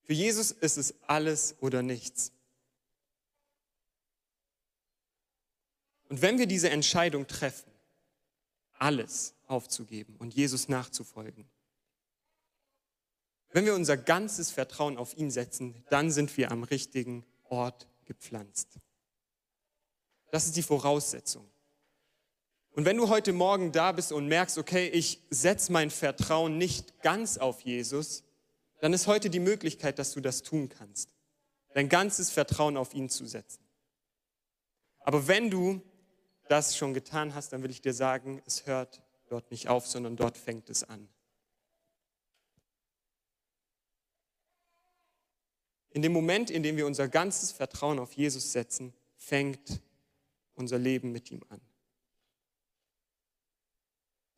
Für 0.03 0.13
Jesus 0.13 0.51
ist 0.51 0.77
es 0.77 0.95
alles 1.03 1.55
oder 1.59 1.83
nichts. 1.83 2.31
Und 6.07 6.21
wenn 6.23 6.39
wir 6.39 6.47
diese 6.47 6.71
Entscheidung 6.71 7.27
treffen, 7.27 7.71
alles 8.73 9.35
aufzugeben 9.45 10.15
und 10.17 10.33
Jesus 10.33 10.69
nachzufolgen, 10.69 11.47
wenn 13.51 13.65
wir 13.65 13.75
unser 13.75 13.97
ganzes 13.97 14.51
Vertrauen 14.51 14.97
auf 14.97 15.17
ihn 15.17 15.31
setzen, 15.31 15.83
dann 15.89 16.11
sind 16.11 16.35
wir 16.37 16.51
am 16.51 16.63
richtigen 16.63 17.25
Ort 17.43 17.87
gepflanzt. 18.05 18.79
Das 20.31 20.45
ist 20.45 20.55
die 20.55 20.63
Voraussetzung. 20.63 21.49
Und 22.79 22.85
wenn 22.85 22.95
du 22.95 23.09
heute 23.09 23.33
Morgen 23.33 23.73
da 23.73 23.91
bist 23.91 24.13
und 24.13 24.29
merkst, 24.29 24.57
okay, 24.57 24.87
ich 24.87 25.19
setze 25.29 25.69
mein 25.69 25.91
Vertrauen 25.91 26.57
nicht 26.57 27.01
ganz 27.01 27.37
auf 27.37 27.59
Jesus, 27.59 28.23
dann 28.79 28.93
ist 28.93 29.05
heute 29.05 29.29
die 29.29 29.41
Möglichkeit, 29.41 29.99
dass 29.99 30.13
du 30.13 30.21
das 30.21 30.43
tun 30.43 30.69
kannst. 30.69 31.09
Dein 31.73 31.89
ganzes 31.89 32.29
Vertrauen 32.29 32.77
auf 32.77 32.93
ihn 32.93 33.09
zu 33.09 33.25
setzen. 33.25 33.61
Aber 35.01 35.27
wenn 35.27 35.51
du 35.51 35.81
das 36.47 36.77
schon 36.77 36.93
getan 36.93 37.35
hast, 37.35 37.51
dann 37.51 37.63
will 37.63 37.69
ich 37.69 37.81
dir 37.81 37.93
sagen, 37.93 38.41
es 38.45 38.65
hört 38.65 39.01
dort 39.27 39.51
nicht 39.51 39.67
auf, 39.67 39.85
sondern 39.85 40.15
dort 40.15 40.37
fängt 40.37 40.69
es 40.69 40.85
an. 40.85 41.09
In 45.89 46.01
dem 46.01 46.13
Moment, 46.13 46.49
in 46.49 46.63
dem 46.63 46.77
wir 46.77 46.87
unser 46.87 47.09
ganzes 47.09 47.51
Vertrauen 47.51 47.99
auf 47.99 48.13
Jesus 48.13 48.53
setzen, 48.53 48.93
fängt 49.17 49.81
unser 50.55 50.77
Leben 50.77 51.11
mit 51.11 51.29
ihm 51.29 51.43
an. 51.49 51.59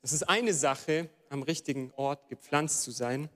Es 0.01 0.13
ist 0.13 0.23
eine 0.23 0.53
Sache, 0.53 1.09
am 1.29 1.43
richtigen 1.43 1.91
Ort 1.95 2.27
gepflanzt 2.27 2.83
zu 2.83 2.91
sein, 2.91 3.29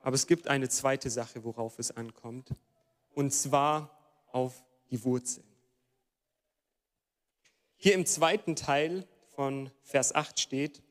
aber 0.00 0.14
es 0.14 0.26
gibt 0.26 0.46
eine 0.46 0.68
zweite 0.68 1.10
Sache, 1.10 1.44
worauf 1.44 1.78
es 1.78 1.90
ankommt, 1.90 2.54
und 3.14 3.32
zwar 3.32 4.24
auf 4.30 4.62
die 4.90 5.02
Wurzeln. 5.04 5.46
Hier 7.76 7.94
im 7.94 8.06
zweiten 8.06 8.54
Teil 8.56 9.06
von 9.34 9.70
Vers 9.82 10.14
8 10.14 10.38
steht, 10.38 10.82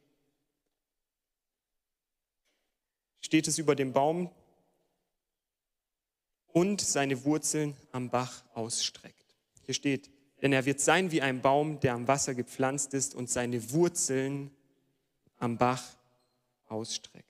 steht 3.22 3.48
es 3.48 3.58
über 3.58 3.76
dem 3.76 3.94
Baum 3.94 4.30
und 6.48 6.82
seine 6.82 7.24
Wurzeln 7.24 7.76
am 7.92 8.10
Bach 8.10 8.44
ausstreckt. 8.54 9.36
Hier 9.64 9.74
steht, 9.74 10.12
denn 10.42 10.54
er 10.54 10.66
wird 10.66 10.80
sein 10.80 11.12
wie 11.12 11.22
ein 11.22 11.42
Baum, 11.42 11.80
der 11.80 11.94
am 11.94 12.08
Wasser 12.08 12.36
gepflanzt 12.36 12.94
ist 12.94 13.16
und 13.16 13.30
seine 13.30 13.72
Wurzeln 13.72 14.52
am 15.38 15.58
Bach 15.58 15.96
ausstreckt. 16.68 17.28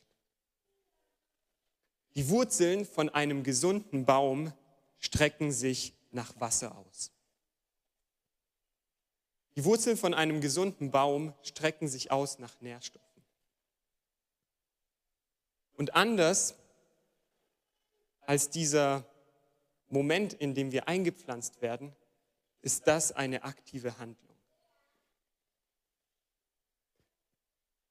Die 2.15 2.29
Wurzeln 2.29 2.85
von 2.85 3.09
einem 3.09 3.43
gesunden 3.43 4.05
Baum 4.05 4.51
strecken 4.97 5.51
sich 5.51 5.93
nach 6.11 6.39
Wasser 6.39 6.75
aus. 6.75 7.11
Die 9.55 9.63
Wurzeln 9.65 9.97
von 9.97 10.13
einem 10.13 10.41
gesunden 10.41 10.91
Baum 10.91 11.33
strecken 11.41 11.87
sich 11.87 12.11
aus 12.11 12.39
nach 12.39 12.59
Nährstoffen. 12.61 13.23
Und 15.73 15.95
anders 15.95 16.55
als 18.21 18.49
dieser 18.49 19.05
Moment, 19.89 20.33
in 20.33 20.53
dem 20.53 20.71
wir 20.71 20.87
eingepflanzt 20.87 21.61
werden, 21.61 21.95
ist 22.61 22.87
das 22.87 23.11
eine 23.11 23.43
aktive 23.43 23.97
Handlung. 23.99 24.26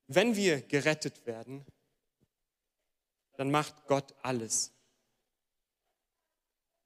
Wenn 0.08 0.36
wir 0.36 0.60
gerettet 0.62 1.26
werden, 1.26 1.64
dann 3.36 3.50
macht 3.50 3.86
Gott 3.86 4.14
alles. 4.22 4.72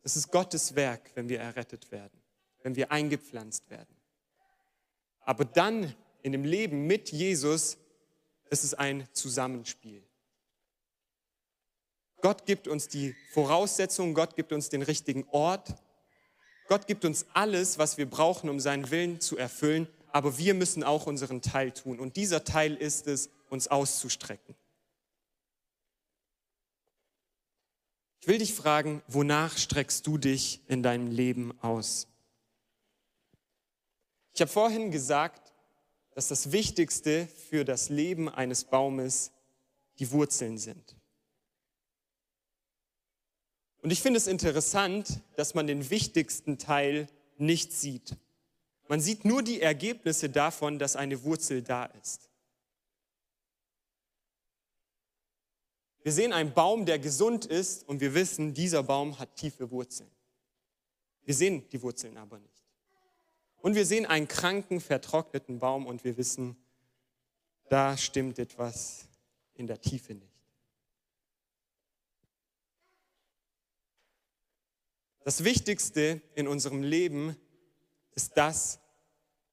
Es 0.02 0.16
ist 0.16 0.30
Gottes 0.30 0.74
Werk, 0.74 1.10
wenn 1.14 1.28
wir 1.28 1.40
errettet 1.40 1.90
werden, 1.90 2.22
wenn 2.62 2.74
wir 2.74 2.90
eingepflanzt 2.90 3.68
werden. 3.70 3.94
Aber 5.20 5.44
dann 5.44 5.94
in 6.22 6.32
dem 6.32 6.44
Leben 6.44 6.86
mit 6.86 7.12
Jesus 7.12 7.76
ist 8.48 8.64
es 8.64 8.74
ein 8.74 9.06
Zusammenspiel. 9.12 10.02
Gott 12.22 12.44
gibt 12.46 12.68
uns 12.68 12.88
die 12.88 13.14
Voraussetzungen, 13.32 14.14
Gott 14.14 14.36
gibt 14.36 14.52
uns 14.52 14.68
den 14.68 14.82
richtigen 14.82 15.24
Ort, 15.30 15.74
Gott 16.68 16.86
gibt 16.86 17.04
uns 17.04 17.26
alles, 17.32 17.78
was 17.78 17.96
wir 17.98 18.08
brauchen, 18.08 18.50
um 18.50 18.60
seinen 18.60 18.90
Willen 18.90 19.20
zu 19.20 19.36
erfüllen, 19.36 19.88
aber 20.12 20.38
wir 20.38 20.54
müssen 20.54 20.82
auch 20.82 21.06
unseren 21.06 21.42
Teil 21.42 21.72
tun. 21.72 21.98
Und 21.98 22.16
dieser 22.16 22.44
Teil 22.44 22.74
ist 22.74 23.06
es, 23.06 23.30
uns 23.48 23.68
auszustrecken. 23.68 24.54
Ich 28.20 28.28
will 28.28 28.38
dich 28.38 28.54
fragen, 28.54 29.02
wonach 29.08 29.56
streckst 29.56 30.06
du 30.06 30.18
dich 30.18 30.60
in 30.68 30.82
deinem 30.82 31.10
Leben 31.10 31.58
aus? 31.62 32.06
Ich 34.34 34.40
habe 34.40 34.50
vorhin 34.50 34.90
gesagt, 34.90 35.52
dass 36.14 36.28
das 36.28 36.52
Wichtigste 36.52 37.26
für 37.48 37.64
das 37.64 37.88
Leben 37.88 38.28
eines 38.28 38.64
Baumes 38.64 39.32
die 39.98 40.10
Wurzeln 40.10 40.58
sind. 40.58 40.96
Und 43.82 43.90
ich 43.90 44.02
finde 44.02 44.18
es 44.18 44.26
interessant, 44.26 45.20
dass 45.36 45.54
man 45.54 45.66
den 45.66 45.88
wichtigsten 45.88 46.58
Teil 46.58 47.08
nicht 47.38 47.72
sieht. 47.72 48.16
Man 48.90 49.00
sieht 49.00 49.24
nur 49.24 49.44
die 49.44 49.60
Ergebnisse 49.60 50.28
davon, 50.28 50.80
dass 50.80 50.96
eine 50.96 51.22
Wurzel 51.22 51.62
da 51.62 51.84
ist. 51.84 52.28
Wir 56.02 56.10
sehen 56.10 56.32
einen 56.32 56.52
Baum, 56.52 56.86
der 56.86 56.98
gesund 56.98 57.46
ist 57.46 57.86
und 57.86 58.00
wir 58.00 58.14
wissen, 58.14 58.52
dieser 58.52 58.82
Baum 58.82 59.16
hat 59.20 59.36
tiefe 59.36 59.70
Wurzeln. 59.70 60.10
Wir 61.22 61.34
sehen 61.34 61.68
die 61.68 61.80
Wurzeln 61.82 62.16
aber 62.16 62.40
nicht. 62.40 62.64
Und 63.58 63.76
wir 63.76 63.86
sehen 63.86 64.06
einen 64.06 64.26
kranken, 64.26 64.80
vertrockneten 64.80 65.60
Baum 65.60 65.86
und 65.86 66.02
wir 66.02 66.16
wissen, 66.16 66.56
da 67.68 67.96
stimmt 67.96 68.40
etwas 68.40 69.06
in 69.54 69.68
der 69.68 69.80
Tiefe 69.80 70.14
nicht. 70.14 70.26
Das 75.22 75.44
Wichtigste 75.44 76.20
in 76.34 76.48
unserem 76.48 76.82
Leben 76.82 77.36
ist 78.14 78.36
das, 78.36 78.80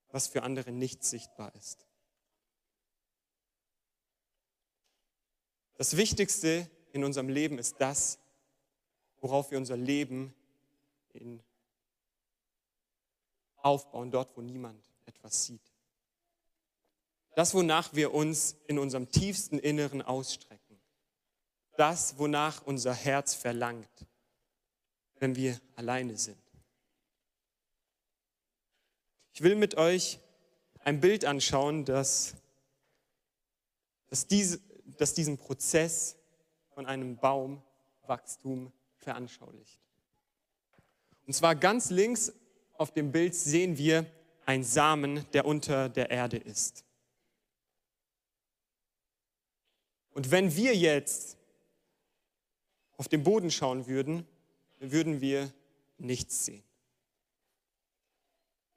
was 0.10 0.28
für 0.28 0.44
andere 0.44 0.72
nicht 0.72 1.04
sichtbar 1.04 1.54
ist. 1.56 1.86
Das 5.76 5.96
Wichtigste 5.96 6.70
in 6.92 7.04
unserem 7.04 7.30
Leben 7.30 7.60
ist 7.60 7.76
das, 7.80 8.20
worauf 9.22 9.52
wir 9.52 9.58
unser 9.58 9.78
Leben 9.78 10.34
aufbauen, 13.58 14.12
dort 14.12 14.36
wo 14.36 14.42
niemand 14.42 14.84
etwas 15.06 15.46
sieht. 15.46 15.74
Das, 17.36 17.54
wonach 17.54 17.94
wir 17.94 18.14
uns 18.14 18.56
in 18.68 18.80
unserem 18.80 19.12
tiefsten 19.12 19.60
Inneren 19.60 20.02
ausstrecken. 20.02 20.80
Das, 21.76 22.18
wonach 22.18 22.64
unser 22.66 22.94
Herz 22.94 23.36
verlangt, 23.36 24.08
wenn 25.20 25.36
wir 25.36 25.60
alleine 25.76 26.18
sind. 26.18 26.42
Ich 29.38 29.44
will 29.44 29.54
mit 29.54 29.78
euch 29.78 30.20
ein 30.84 31.00
Bild 31.00 31.24
anschauen, 31.24 31.86
das, 31.86 32.34
das, 34.08 34.26
diese, 34.26 34.60
das 34.98 35.14
diesen 35.14 35.38
Prozess 35.38 36.18
von 36.74 36.88
einem 36.88 37.18
Baumwachstum 37.18 38.74
veranschaulicht. 38.96 39.80
Und 41.28 41.34
zwar 41.34 41.54
ganz 41.54 41.92
links 41.92 42.34
auf 42.80 42.90
dem 42.90 43.12
Bild 43.12 43.36
sehen 43.36 43.78
wir 43.78 44.08
einen 44.48 44.64
Samen, 44.64 45.24
der 45.34 45.46
unter 45.46 45.88
der 45.88 46.10
Erde 46.10 46.38
ist. 46.38 46.84
Und 50.16 50.32
wenn 50.32 50.56
wir 50.56 50.76
jetzt 50.76 51.38
auf 52.94 53.08
den 53.08 53.22
Boden 53.22 53.52
schauen 53.52 53.86
würden, 53.86 54.26
würden 54.80 55.22
wir 55.22 55.54
nichts 56.00 56.44
sehen. 56.44 56.67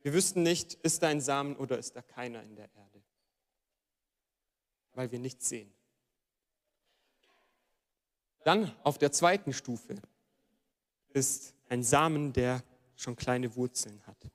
Wir 0.03 0.15
wüssten 0.15 0.43
nicht, 0.43 0.75
ist 0.75 1.03
da 1.03 1.09
ein 1.09 1.21
Samen 1.21 1.57
oder 1.57 1.79
ist 1.79 1.95
da 1.95 2.03
keiner 2.03 2.43
in 2.43 2.57
der 2.57 2.73
Erde, 2.75 3.03
weil 4.93 5.11
wir 5.13 5.19
nichts 5.19 5.49
sehen. 5.49 5.73
Dann 8.45 8.75
auf 8.83 8.97
der 8.97 9.13
zweiten 9.13 9.53
Stufe 9.53 10.01
ist 11.11 11.55
ein 11.69 11.83
Samen, 11.83 12.33
der 12.33 12.63
schon 12.97 13.17
kleine 13.17 13.55
Wurzeln 13.57 14.07
hat. 14.07 14.31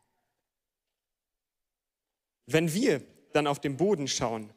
Wenn 2.45 2.71
wir 2.73 3.01
dann 3.33 3.47
auf 3.47 3.59
den 3.59 3.75
Boden 3.75 4.07
schauen 4.07 4.53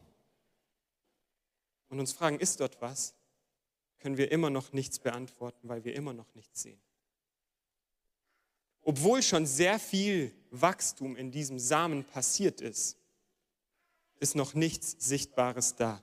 und 1.89 2.01
uns 2.01 2.13
fragen, 2.13 2.39
ist 2.39 2.61
dort 2.61 2.81
was, 2.83 3.15
können 3.99 4.19
wir 4.19 4.31
immer 4.31 4.51
noch 4.51 4.73
nichts 4.73 4.99
beantworten, 4.99 5.69
weil 5.69 5.85
wir 5.85 5.95
immer 5.95 6.13
noch 6.13 6.33
nichts 6.35 6.63
sehen. 6.63 6.81
Obwohl 8.83 9.23
schon 9.23 9.47
sehr 9.47 9.79
viel 9.79 10.33
Wachstum 10.51 11.17
in 11.17 11.31
diesem 11.31 11.59
Samen 11.59 12.05
passiert 12.05 12.61
ist, 12.61 12.97
ist 14.21 14.35
noch 14.35 14.55
nichts 14.55 14.97
Sichtbares 14.99 15.77
da. 15.77 16.03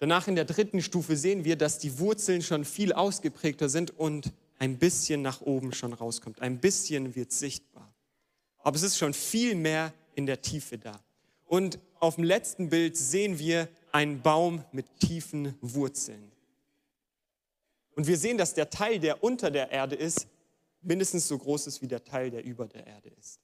Danach 0.00 0.28
in 0.28 0.34
der 0.34 0.44
dritten 0.44 0.82
Stufe 0.82 1.16
sehen 1.16 1.44
wir, 1.44 1.56
dass 1.56 1.78
die 1.78 1.98
Wurzeln 1.98 2.42
schon 2.42 2.64
viel 2.64 2.92
ausgeprägter 2.92 3.68
sind 3.68 3.98
und 3.98 4.32
ein 4.58 4.78
bisschen 4.78 5.22
nach 5.22 5.40
oben 5.40 5.72
schon 5.72 5.92
rauskommt. 5.92 6.42
Ein 6.42 6.58
bisschen 6.58 7.14
wird 7.14 7.32
sichtbar. 7.32 7.90
Aber 8.58 8.76
es 8.76 8.82
ist 8.82 8.98
schon 8.98 9.14
viel 9.14 9.54
mehr 9.54 9.94
in 10.14 10.26
der 10.26 10.42
Tiefe 10.42 10.78
da. 10.78 11.00
Und 11.46 11.78
auf 12.00 12.16
dem 12.16 12.24
letzten 12.24 12.68
Bild 12.68 12.96
sehen 12.96 13.38
wir 13.38 13.68
einen 13.92 14.20
Baum 14.20 14.64
mit 14.72 14.86
tiefen 15.00 15.54
Wurzeln. 15.60 16.33
Und 17.94 18.06
wir 18.06 18.18
sehen, 18.18 18.38
dass 18.38 18.54
der 18.54 18.70
Teil, 18.70 18.98
der 18.98 19.22
unter 19.22 19.50
der 19.50 19.70
Erde 19.70 19.94
ist, 19.94 20.26
mindestens 20.82 21.28
so 21.28 21.38
groß 21.38 21.66
ist 21.66 21.82
wie 21.82 21.88
der 21.88 22.04
Teil, 22.04 22.30
der 22.30 22.44
über 22.44 22.66
der 22.66 22.86
Erde 22.86 23.08
ist. 23.10 23.40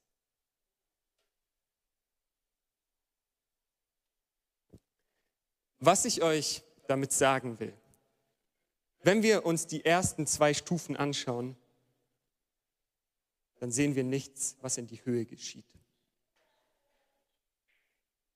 Was 5.79 6.05
ich 6.05 6.23
euch 6.23 6.63
damit 6.89 7.13
sagen 7.13 7.59
will, 7.59 7.73
wenn 9.03 9.23
wir 9.23 9.47
uns 9.47 9.67
die 9.67 9.85
ersten 9.85 10.27
zwei 10.27 10.53
Stufen 10.53 10.97
anschauen, 10.97 11.57
dann 13.61 13.71
sehen 13.71 13.95
wir 13.95 14.05
nichts, 14.05 14.57
was 14.61 14.77
in 14.77 14.87
die 14.87 15.03
Höhe 15.05 15.25
geschieht. 15.25 15.65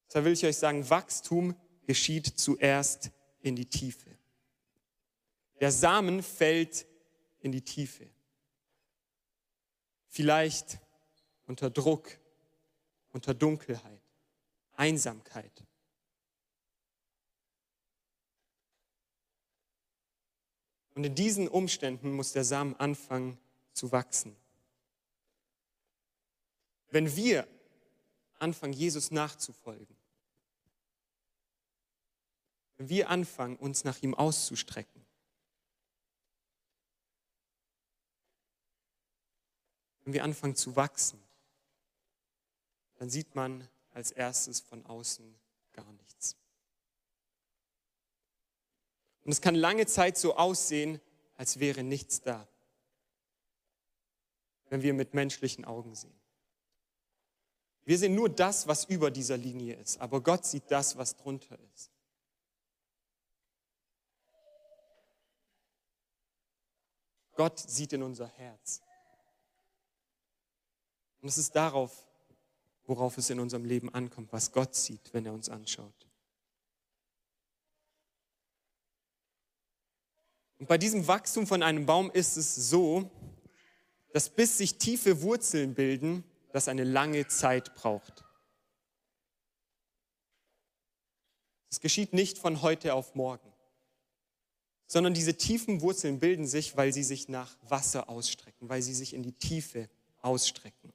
Deshalb 0.08 0.24
will 0.26 0.32
ich 0.32 0.46
euch 0.46 0.56
sagen, 0.56 0.88
Wachstum 0.88 1.54
geschieht 1.86 2.26
zuerst 2.26 3.10
in 3.40 3.56
die 3.56 3.66
Tiefe. 3.66 4.10
Der 5.64 5.72
Samen 5.72 6.22
fällt 6.22 6.86
in 7.40 7.50
die 7.50 7.62
Tiefe. 7.62 8.06
Vielleicht 10.08 10.78
unter 11.46 11.70
Druck, 11.70 12.18
unter 13.12 13.32
Dunkelheit, 13.32 14.02
Einsamkeit. 14.74 15.64
Und 20.94 21.04
in 21.04 21.14
diesen 21.14 21.48
Umständen 21.48 22.12
muss 22.12 22.32
der 22.32 22.44
Samen 22.44 22.76
anfangen 22.76 23.38
zu 23.72 23.90
wachsen. 23.90 24.36
Wenn 26.90 27.16
wir 27.16 27.48
anfangen, 28.38 28.74
Jesus 28.74 29.10
nachzufolgen, 29.10 29.96
wenn 32.76 32.90
wir 32.90 33.08
anfangen, 33.08 33.56
uns 33.56 33.84
nach 33.84 34.02
ihm 34.02 34.14
auszustrecken, 34.14 35.03
wenn 40.04 40.12
wir 40.12 40.24
anfangen 40.24 40.54
zu 40.54 40.76
wachsen, 40.76 41.20
dann 42.96 43.10
sieht 43.10 43.34
man 43.34 43.68
als 43.90 44.10
erstes 44.10 44.60
von 44.60 44.84
außen 44.86 45.34
gar 45.72 45.92
nichts. 45.92 46.36
Und 49.24 49.32
es 49.32 49.40
kann 49.40 49.54
lange 49.54 49.86
Zeit 49.86 50.18
so 50.18 50.36
aussehen, 50.36 51.00
als 51.36 51.58
wäre 51.58 51.82
nichts 51.82 52.20
da, 52.20 52.46
wenn 54.68 54.82
wir 54.82 54.94
mit 54.94 55.14
menschlichen 55.14 55.64
Augen 55.64 55.94
sehen. 55.94 56.20
Wir 57.84 57.98
sehen 57.98 58.14
nur 58.14 58.28
das, 58.28 58.66
was 58.66 58.84
über 58.84 59.10
dieser 59.10 59.36
Linie 59.36 59.76
ist, 59.76 60.00
aber 60.00 60.20
Gott 60.22 60.44
sieht 60.46 60.70
das, 60.70 60.96
was 60.96 61.16
drunter 61.16 61.58
ist. 61.74 61.90
Gott 67.34 67.58
sieht 67.58 67.92
in 67.92 68.02
unser 68.02 68.28
Herz. 68.28 68.80
Und 71.24 71.28
es 71.28 71.38
ist 71.38 71.56
darauf, 71.56 72.06
worauf 72.84 73.16
es 73.16 73.30
in 73.30 73.40
unserem 73.40 73.64
Leben 73.64 73.88
ankommt, 73.94 74.30
was 74.30 74.52
Gott 74.52 74.74
sieht, 74.74 75.14
wenn 75.14 75.24
er 75.24 75.32
uns 75.32 75.48
anschaut. 75.48 76.06
Und 80.58 80.68
bei 80.68 80.76
diesem 80.76 81.06
Wachstum 81.08 81.46
von 81.46 81.62
einem 81.62 81.86
Baum 81.86 82.10
ist 82.10 82.36
es 82.36 82.54
so, 82.54 83.10
dass 84.12 84.28
bis 84.28 84.58
sich 84.58 84.76
tiefe 84.76 85.22
Wurzeln 85.22 85.72
bilden, 85.74 86.24
das 86.52 86.68
eine 86.68 86.84
lange 86.84 87.26
Zeit 87.26 87.74
braucht. 87.74 88.22
Es 91.70 91.80
geschieht 91.80 92.12
nicht 92.12 92.36
von 92.36 92.60
heute 92.60 92.92
auf 92.92 93.14
morgen, 93.14 93.50
sondern 94.86 95.14
diese 95.14 95.38
tiefen 95.38 95.80
Wurzeln 95.80 96.18
bilden 96.18 96.46
sich, 96.46 96.76
weil 96.76 96.92
sie 96.92 97.02
sich 97.02 97.30
nach 97.30 97.56
Wasser 97.62 98.10
ausstrecken, 98.10 98.68
weil 98.68 98.82
sie 98.82 98.94
sich 98.94 99.14
in 99.14 99.22
die 99.22 99.32
Tiefe 99.32 99.88
ausstrecken. 100.20 100.93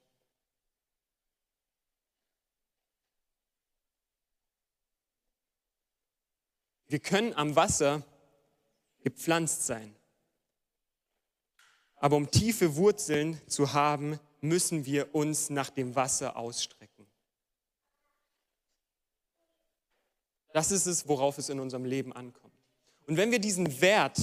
Wir 6.89 6.99
können 6.99 7.33
am 7.35 7.55
Wasser 7.55 8.03
gepflanzt 9.01 9.65
sein. 9.65 9.95
Aber 11.97 12.15
um 12.15 12.29
tiefe 12.31 12.75
Wurzeln 12.75 13.39
zu 13.47 13.73
haben, 13.73 14.19
müssen 14.41 14.85
wir 14.85 15.13
uns 15.13 15.49
nach 15.49 15.69
dem 15.69 15.95
Wasser 15.95 16.35
ausstrecken. 16.35 17.05
Das 20.51 20.71
ist 20.71 20.87
es, 20.87 21.07
worauf 21.07 21.37
es 21.37 21.49
in 21.49 21.59
unserem 21.59 21.85
Leben 21.85 22.11
ankommt. 22.11 22.55
Und 23.05 23.17
wenn 23.17 23.31
wir 23.31 23.39
diesen 23.39 23.81
Wert 23.81 24.17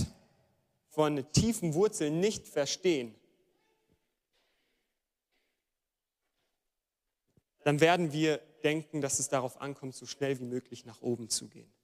von 0.89 1.31
tiefen 1.33 1.75
Wurzeln 1.75 2.19
nicht 2.19 2.49
verstehen, 2.49 3.15
dann 7.63 7.81
werden 7.81 8.13
wir 8.13 8.39
denken, 8.65 9.01
dass 9.01 9.19
es 9.19 9.29
darauf 9.29 9.61
ankommt, 9.61 9.95
so 9.95 10.07
schnell 10.07 10.41
wie 10.41 10.45
möglich 10.45 10.85
nach 10.85 11.01
oben 11.01 11.29
zu 11.29 11.49
gehen. 11.49 11.76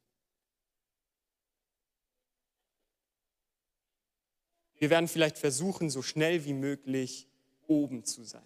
Wir 4.83 4.90
werden 4.90 5.07
vielleicht 5.07 5.38
versuchen, 5.38 5.90
so 5.90 6.03
schnell 6.03 6.45
wie 6.45 6.55
möglich 6.55 7.29
oben 7.68 8.03
zu 8.05 8.25
sein, 8.25 8.42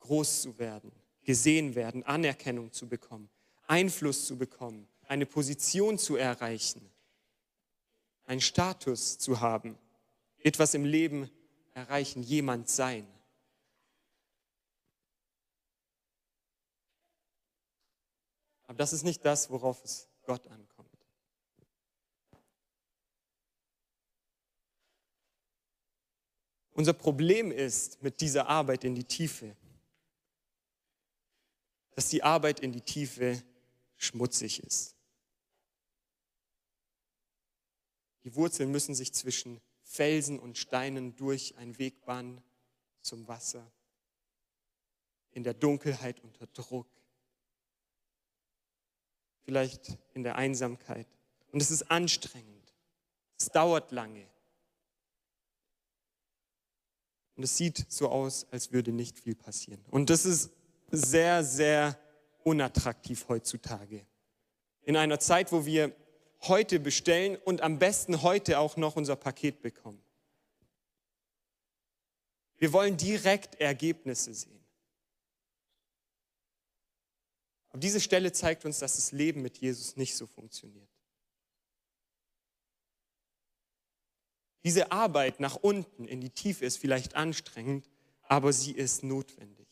groß 0.00 0.42
zu 0.42 0.58
werden, 0.58 0.90
gesehen 1.22 1.76
werden, 1.76 2.02
Anerkennung 2.02 2.72
zu 2.72 2.88
bekommen, 2.88 3.30
Einfluss 3.68 4.26
zu 4.26 4.36
bekommen, 4.36 4.88
eine 5.06 5.24
Position 5.24 5.98
zu 5.98 6.16
erreichen, 6.16 6.80
einen 8.24 8.40
Status 8.40 9.18
zu 9.18 9.38
haben, 9.38 9.78
etwas 10.38 10.74
im 10.74 10.84
Leben 10.84 11.30
erreichen, 11.74 12.24
jemand 12.24 12.68
sein. 12.68 13.06
Aber 18.66 18.78
das 18.78 18.92
ist 18.92 19.04
nicht 19.04 19.24
das, 19.24 19.48
worauf 19.48 19.84
es 19.84 20.08
Gott 20.24 20.44
ankommt. 20.48 20.67
Unser 26.78 26.92
Problem 26.92 27.50
ist 27.50 28.00
mit 28.04 28.20
dieser 28.20 28.46
Arbeit 28.46 28.84
in 28.84 28.94
die 28.94 29.02
Tiefe, 29.02 29.56
dass 31.90 32.08
die 32.08 32.22
Arbeit 32.22 32.60
in 32.60 32.70
die 32.70 32.82
Tiefe 32.82 33.42
schmutzig 33.96 34.62
ist. 34.62 34.94
Die 38.22 38.32
Wurzeln 38.36 38.70
müssen 38.70 38.94
sich 38.94 39.12
zwischen 39.12 39.60
Felsen 39.82 40.38
und 40.38 40.56
Steinen 40.56 41.16
durch 41.16 41.56
einen 41.56 41.76
Weg 41.80 42.04
bahnen 42.04 42.40
zum 43.00 43.26
Wasser, 43.26 43.68
in 45.32 45.42
der 45.42 45.54
Dunkelheit 45.54 46.20
unter 46.20 46.46
Druck, 46.46 46.86
vielleicht 49.40 49.98
in 50.14 50.22
der 50.22 50.36
Einsamkeit. 50.36 51.08
Und 51.50 51.60
es 51.60 51.72
ist 51.72 51.90
anstrengend, 51.90 52.72
es 53.36 53.46
dauert 53.48 53.90
lange. 53.90 54.28
Und 57.38 57.44
es 57.44 57.56
sieht 57.56 57.86
so 57.88 58.08
aus, 58.08 58.48
als 58.50 58.72
würde 58.72 58.90
nicht 58.90 59.16
viel 59.16 59.36
passieren. 59.36 59.80
Und 59.92 60.10
das 60.10 60.24
ist 60.24 60.50
sehr, 60.90 61.44
sehr 61.44 61.96
unattraktiv 62.42 63.26
heutzutage. 63.28 64.04
In 64.82 64.96
einer 64.96 65.20
Zeit, 65.20 65.52
wo 65.52 65.64
wir 65.64 65.94
heute 66.48 66.80
bestellen 66.80 67.36
und 67.36 67.60
am 67.60 67.78
besten 67.78 68.22
heute 68.22 68.58
auch 68.58 68.76
noch 68.76 68.96
unser 68.96 69.14
Paket 69.14 69.62
bekommen. 69.62 70.02
Wir 72.56 72.72
wollen 72.72 72.96
direkt 72.96 73.54
Ergebnisse 73.60 74.34
sehen. 74.34 74.64
Aber 77.68 77.78
diese 77.78 78.00
Stelle 78.00 78.32
zeigt 78.32 78.64
uns, 78.64 78.80
dass 78.80 78.96
das 78.96 79.12
Leben 79.12 79.42
mit 79.42 79.58
Jesus 79.58 79.94
nicht 79.94 80.16
so 80.16 80.26
funktioniert. 80.26 80.90
Diese 84.64 84.92
Arbeit 84.92 85.40
nach 85.40 85.56
unten 85.56 86.06
in 86.06 86.20
die 86.20 86.30
Tiefe 86.30 86.64
ist 86.64 86.78
vielleicht 86.78 87.14
anstrengend, 87.14 87.88
aber 88.22 88.52
sie 88.52 88.72
ist 88.72 89.02
notwendig. 89.02 89.66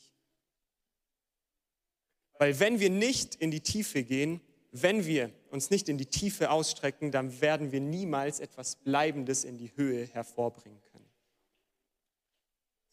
Weil 2.39 2.59
wenn 2.61 2.81
wir 2.81 2.91
nicht 2.91 3.35
in 3.35 3.51
die 3.51 3.61
Tiefe 3.61 4.05
gehen, 4.05 4.41
wenn 4.73 5.07
wir 5.07 5.31
uns 5.51 5.71
nicht 5.71 5.89
in 5.89 5.97
die 5.97 6.07
Tiefe 6.07 6.51
ausstrecken, 6.51 7.11
dann 7.11 7.41
werden 7.41 7.73
wir 7.73 7.81
niemals 7.81 8.41
etwas 8.41 8.77
Bleibendes 8.77 9.45
in 9.45 9.57
die 9.57 9.75
Höhe 9.75 10.07
hervorbringen 10.07 10.83
können. 10.93 11.11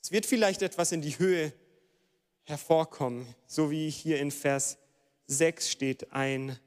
Es 0.01 0.11
wird 0.11 0.25
vielleicht 0.25 0.61
etwas 0.61 0.91
in 0.91 1.01
die 1.01 1.17
Höhe 1.17 1.53
hervorkommen, 2.43 3.25
so 3.47 3.71
wie 3.71 3.89
hier 3.89 4.19
in 4.19 4.31
Vers 4.31 4.77
6 5.27 5.69
steht, 5.69 6.11
ein 6.11 6.57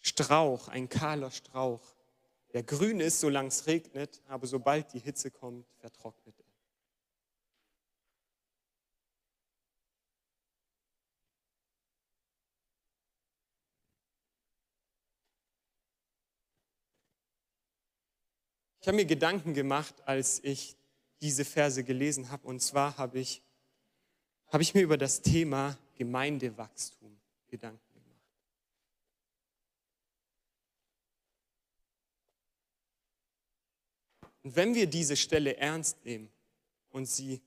Strauch, 0.00 0.68
ein 0.68 0.88
kahler 0.88 1.30
Strauch 1.30 1.93
der 2.54 2.62
grün 2.62 3.00
ist, 3.00 3.18
solange 3.18 3.48
es 3.48 3.66
regnet, 3.66 4.22
aber 4.28 4.46
sobald 4.46 4.92
die 4.92 5.00
Hitze 5.00 5.30
kommt, 5.30 5.66
vertrocknet 5.78 6.38
er. 6.38 6.44
Ich 18.80 18.86
habe 18.86 18.96
mir 18.96 19.06
Gedanken 19.06 19.54
gemacht, 19.54 19.94
als 20.06 20.44
ich 20.44 20.76
diese 21.20 21.44
Verse 21.44 21.82
gelesen 21.82 22.30
habe. 22.30 22.46
Und 22.46 22.60
zwar 22.60 22.98
habe 22.98 23.18
ich, 23.18 23.42
habe 24.48 24.62
ich 24.62 24.74
mir 24.74 24.82
über 24.82 24.98
das 24.98 25.22
Thema 25.22 25.76
Gemeindewachstum 25.94 27.18
Gedanken 27.48 27.93
Und 34.44 34.56
wenn 34.56 34.74
wir 34.74 34.86
diese 34.86 35.16
Stelle 35.16 35.56
ernst 35.56 36.04
nehmen 36.04 36.30
und 36.90 37.06
sie 37.06 37.42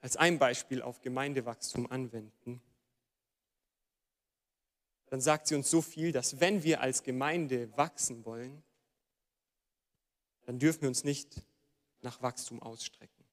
als 0.00 0.16
ein 0.16 0.38
Beispiel 0.38 0.82
auf 0.82 1.00
Gemeindewachstum 1.00 1.90
anwenden, 1.90 2.60
dann 5.06 5.20
sagt 5.20 5.46
sie 5.46 5.54
uns 5.54 5.70
so 5.70 5.80
viel, 5.80 6.12
dass 6.12 6.40
wenn 6.40 6.62
wir 6.62 6.80
als 6.80 7.02
Gemeinde 7.02 7.74
wachsen 7.76 8.24
wollen, 8.24 8.62
dann 10.44 10.58
dürfen 10.58 10.82
wir 10.82 10.88
uns 10.88 11.04
nicht 11.04 11.42
nach 12.02 12.20
Wachstum 12.20 12.62
ausstrecken. 12.62 13.24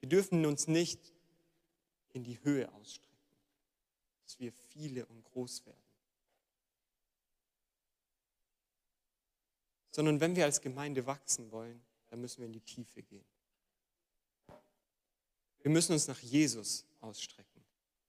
Wir 0.00 0.08
dürfen 0.08 0.44
uns 0.44 0.66
nicht 0.66 1.12
in 2.12 2.24
die 2.24 2.42
Höhe 2.42 2.70
ausstrecken, 2.72 3.14
dass 4.24 4.38
wir 4.40 4.52
viele 4.52 5.06
und 5.06 5.24
groß 5.24 5.66
werden. 5.66 5.83
Sondern 9.94 10.18
wenn 10.20 10.34
wir 10.34 10.44
als 10.44 10.60
Gemeinde 10.60 11.06
wachsen 11.06 11.52
wollen, 11.52 11.80
dann 12.10 12.20
müssen 12.20 12.38
wir 12.38 12.46
in 12.46 12.52
die 12.52 12.60
Tiefe 12.60 13.00
gehen. 13.00 13.24
Wir 15.62 15.70
müssen 15.70 15.92
uns 15.92 16.08
nach 16.08 16.18
Jesus 16.18 16.84
ausstrecken. 17.00 17.64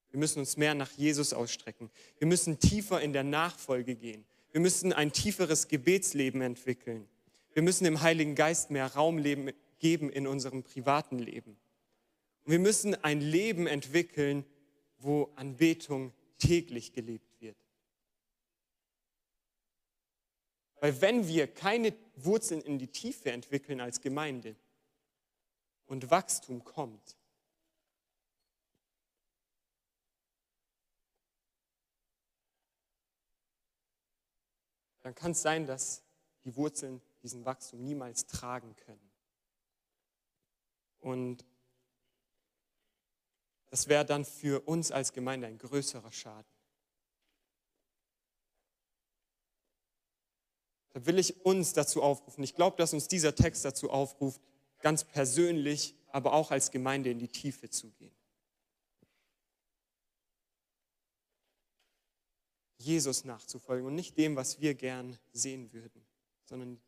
Wir 0.09 0.19
müssen 0.19 0.39
uns 0.39 0.57
mehr 0.57 0.73
nach 0.73 0.91
Jesus 0.93 1.31
ausstrecken. 1.31 1.91
Wir 2.17 2.27
müssen 2.27 2.59
tiefer 2.59 3.01
in 3.01 3.13
der 3.13 3.23
Nachfolge 3.23 3.95
gehen. 3.95 4.25
Wir 4.51 4.61
müssen 4.61 4.93
ein 4.93 5.11
tieferes 5.11 5.67
Gebetsleben 5.67 6.41
entwickeln. 6.41 7.07
Wir 7.53 7.61
müssen 7.61 7.83
dem 7.83 8.01
Heiligen 8.01 8.33
Geist 8.33 8.71
mehr 8.71 8.87
Raum 8.87 9.23
geben 9.77 10.09
in 10.09 10.25
unserem 10.25 10.63
privaten 10.63 11.19
Leben. 11.19 11.55
Und 12.45 12.51
wir 12.51 12.59
müssen 12.59 12.95
ein 13.03 13.21
Leben 13.21 13.67
entwickeln, 13.67 14.43
wo 14.97 15.31
Anbetung 15.35 16.13
täglich 16.39 16.93
gelebt 16.93 17.39
wird. 17.41 17.57
Weil 20.79 21.01
wenn 21.01 21.27
wir 21.27 21.47
keine 21.47 21.95
Wurzeln 22.15 22.61
in 22.61 22.77
die 22.77 22.87
Tiefe 22.87 23.31
entwickeln 23.31 23.81
als 23.81 24.01
Gemeinde 24.01 24.55
und 25.85 26.11
Wachstum 26.11 26.63
kommt, 26.63 27.17
dann 35.01 35.15
kann 35.15 35.31
es 35.31 35.41
sein, 35.41 35.65
dass 35.65 36.03
die 36.43 36.55
Wurzeln 36.55 37.01
diesen 37.21 37.45
Wachstum 37.45 37.83
niemals 37.83 38.25
tragen 38.25 38.75
können. 38.75 39.11
Und 40.99 41.45
das 43.69 43.87
wäre 43.87 44.05
dann 44.05 44.25
für 44.25 44.67
uns 44.67 44.91
als 44.91 45.13
Gemeinde 45.13 45.47
ein 45.47 45.57
größerer 45.57 46.11
Schaden. 46.11 46.54
Da 50.95 51.05
will 51.05 51.19
ich 51.19 51.45
uns 51.45 51.73
dazu 51.73 52.01
aufrufen. 52.01 52.41
Ich 52.45 52.55
glaube, 52.55 52.77
dass 52.77 52.93
uns 52.93 53.09
dieser 53.09 53.35
Text 53.35 53.65
dazu 53.65 53.89
aufruft, 53.89 54.39
ganz 54.79 55.03
persönlich, 55.03 55.93
aber 56.07 56.31
auch 56.31 56.51
als 56.51 56.71
Gemeinde 56.71 57.11
in 57.11 57.19
die 57.19 57.27
Tiefe 57.27 57.69
zu 57.69 57.91
gehen. 57.91 58.15
Jesus 62.77 63.25
nachzufolgen 63.25 63.85
und 63.85 63.95
nicht 63.95 64.17
dem, 64.17 64.37
was 64.37 64.61
wir 64.61 64.73
gern 64.73 65.19
sehen 65.33 65.73
würden, 65.73 66.01
sondern 66.45 66.79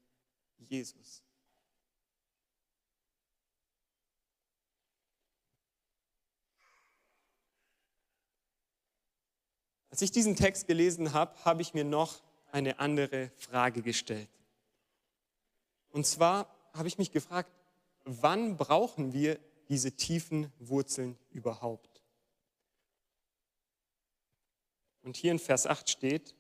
Jesus. 0.58 1.22
Als 9.90 10.02
ich 10.02 10.12
diesen 10.12 10.38
Text 10.38 10.66
gelesen 10.66 11.12
habe, 11.12 11.44
habe 11.44 11.62
ich 11.62 11.74
mir 11.74 11.84
noch 11.84 12.22
eine 12.52 12.80
andere 12.80 13.32
Frage 13.38 13.82
gestellt. 13.82 14.30
Und 15.92 16.06
zwar 16.06 16.48
habe 16.74 16.88
ich 16.88 16.98
mich 16.98 17.12
gefragt, 17.12 17.52
wann 18.06 18.58
brauchen 18.58 19.14
wir 19.14 19.40
diese 19.70 19.92
tiefen 19.92 20.52
Wurzeln 20.60 21.18
überhaupt? 21.32 22.02
Und 25.04 25.18
hier 25.18 25.32
in 25.32 25.40
Vers 25.40 25.66
8 25.66 25.90
steht 25.90 26.36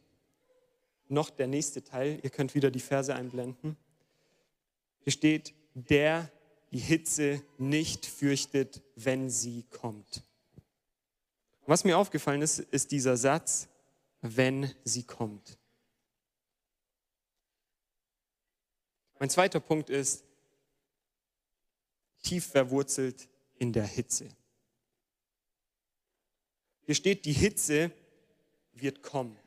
noch 1.08 1.30
der 1.30 1.48
nächste 1.48 1.84
Teil, 1.84 2.20
ihr 2.22 2.30
könnt 2.30 2.54
wieder 2.54 2.70
die 2.70 2.80
Verse 2.80 3.14
einblenden. 3.14 3.78
Hier 5.00 5.14
steht, 5.14 5.54
der 5.74 6.30
die 6.72 6.80
Hitze 6.80 7.42
nicht 7.58 8.06
fürchtet, 8.06 8.82
wenn 8.96 9.30
sie 9.30 9.64
kommt. 9.64 10.24
Was 11.66 11.84
mir 11.84 11.98
aufgefallen 11.98 12.42
ist, 12.42 12.60
ist 12.60 12.92
dieser 12.92 13.16
Satz, 13.18 13.68
wenn 14.22 14.74
sie 14.84 15.04
kommt. 15.04 15.58
Mein 19.20 19.30
zweiter 19.30 19.60
Punkt 19.60 19.90
ist, 19.90 20.24
tief 22.24 22.46
verwurzelt 22.48 23.28
in 23.56 23.74
der 23.74 23.86
Hitze. 23.86 24.30
Hier 26.86 26.96
steht, 26.96 27.26
die 27.26 27.34
Hitze 27.34 27.92
wird 28.74 29.02
kommen. 29.02 29.38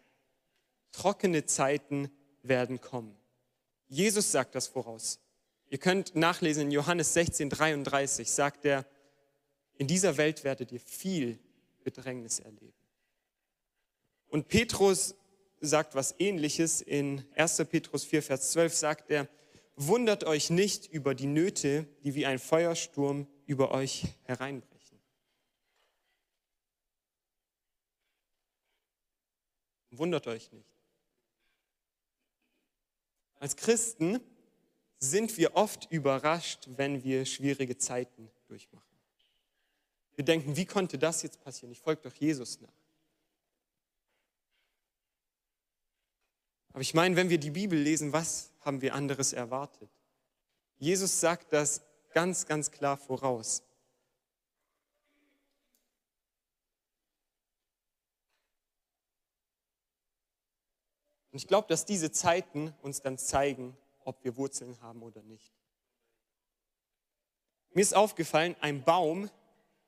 Trockene 0.92 1.46
Zeiten 1.46 2.10
werden 2.42 2.80
kommen. 2.80 3.16
Jesus 3.88 4.32
sagt 4.32 4.54
das 4.54 4.66
voraus. 4.66 5.20
Ihr 5.68 5.78
könnt 5.78 6.16
nachlesen 6.16 6.64
in 6.64 6.70
Johannes 6.72 7.14
16, 7.14 7.48
33, 7.48 8.30
sagt 8.30 8.64
er, 8.64 8.84
in 9.78 9.86
dieser 9.86 10.16
Welt 10.16 10.44
werdet 10.44 10.72
ihr 10.72 10.80
viel 10.80 11.38
Bedrängnis 11.84 12.40
erleben. 12.40 12.74
Und 14.28 14.48
Petrus 14.48 15.14
sagt 15.60 15.94
was 15.94 16.14
ähnliches. 16.18 16.80
In 16.80 17.24
1. 17.34 17.64
Petrus 17.70 18.04
4, 18.04 18.22
Vers 18.22 18.50
12 18.52 18.74
sagt 18.74 19.10
er, 19.10 19.28
wundert 19.76 20.24
euch 20.24 20.50
nicht 20.50 20.86
über 20.86 21.14
die 21.14 21.26
Nöte, 21.26 21.86
die 22.04 22.14
wie 22.14 22.26
ein 22.26 22.38
Feuersturm 22.38 23.26
über 23.46 23.70
euch 23.72 24.04
hereinbrechen. 24.24 25.00
Wundert 29.90 30.26
euch 30.26 30.52
nicht. 30.52 30.68
Als 33.36 33.56
Christen 33.56 34.20
sind 34.98 35.36
wir 35.38 35.56
oft 35.56 35.90
überrascht, 35.90 36.68
wenn 36.76 37.02
wir 37.02 37.24
schwierige 37.24 37.76
Zeiten 37.78 38.30
durchmachen. 38.46 38.84
Wir 40.14 40.24
denken, 40.24 40.56
wie 40.56 40.66
konnte 40.66 40.98
das 40.98 41.22
jetzt 41.22 41.40
passieren? 41.40 41.72
Ich 41.72 41.80
folge 41.80 42.02
doch 42.02 42.14
Jesus 42.14 42.60
nach. 42.60 42.68
Aber 46.72 46.82
ich 46.82 46.94
meine, 46.94 47.16
wenn 47.16 47.30
wir 47.30 47.38
die 47.38 47.50
Bibel 47.50 47.78
lesen, 47.78 48.12
was 48.12 48.49
haben 48.60 48.80
wir 48.80 48.94
anderes 48.94 49.32
erwartet? 49.32 49.90
Jesus 50.78 51.20
sagt 51.20 51.52
das 51.52 51.82
ganz, 52.12 52.46
ganz 52.46 52.70
klar 52.70 52.96
voraus. 52.96 53.62
Und 61.32 61.38
ich 61.38 61.46
glaube, 61.46 61.68
dass 61.68 61.84
diese 61.84 62.10
Zeiten 62.10 62.74
uns 62.82 63.00
dann 63.00 63.16
zeigen, 63.16 63.76
ob 64.04 64.24
wir 64.24 64.36
Wurzeln 64.36 64.80
haben 64.80 65.02
oder 65.02 65.22
nicht. 65.22 65.52
Mir 67.72 67.82
ist 67.82 67.94
aufgefallen, 67.94 68.56
ein 68.60 68.82
Baum 68.82 69.30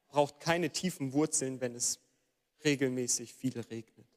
braucht 0.06 0.38
keine 0.38 0.70
tiefen 0.70 1.12
Wurzeln, 1.12 1.61
wenn 1.61 1.74
es 1.74 1.98
regelmäßig 2.64 3.35
viel 3.35 3.58
regnet. 3.58 4.12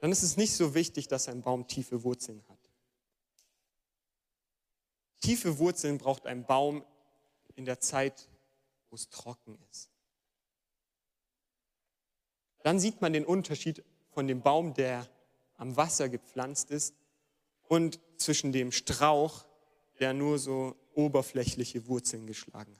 Dann 0.00 0.12
ist 0.12 0.22
es 0.22 0.36
nicht 0.36 0.54
so 0.54 0.74
wichtig, 0.74 1.08
dass 1.08 1.28
ein 1.28 1.42
Baum 1.42 1.66
tiefe 1.66 2.02
Wurzeln 2.02 2.42
hat. 2.48 2.58
Tiefe 5.20 5.58
Wurzeln 5.58 5.98
braucht 5.98 6.26
ein 6.26 6.44
Baum 6.46 6.84
in 7.54 7.66
der 7.66 7.80
Zeit, 7.80 8.28
wo 8.88 8.96
es 8.96 9.10
trocken 9.10 9.58
ist. 9.70 9.90
Dann 12.62 12.80
sieht 12.80 13.00
man 13.00 13.12
den 13.12 13.26
Unterschied 13.26 13.84
von 14.10 14.26
dem 14.26 14.40
Baum, 14.42 14.74
der 14.74 15.06
am 15.56 15.76
Wasser 15.76 16.08
gepflanzt 16.08 16.70
ist, 16.70 16.94
und 17.68 18.00
zwischen 18.16 18.50
dem 18.50 18.72
Strauch, 18.72 19.44
der 20.00 20.14
nur 20.14 20.38
so 20.38 20.74
oberflächliche 20.94 21.86
Wurzeln 21.86 22.26
geschlagen 22.26 22.76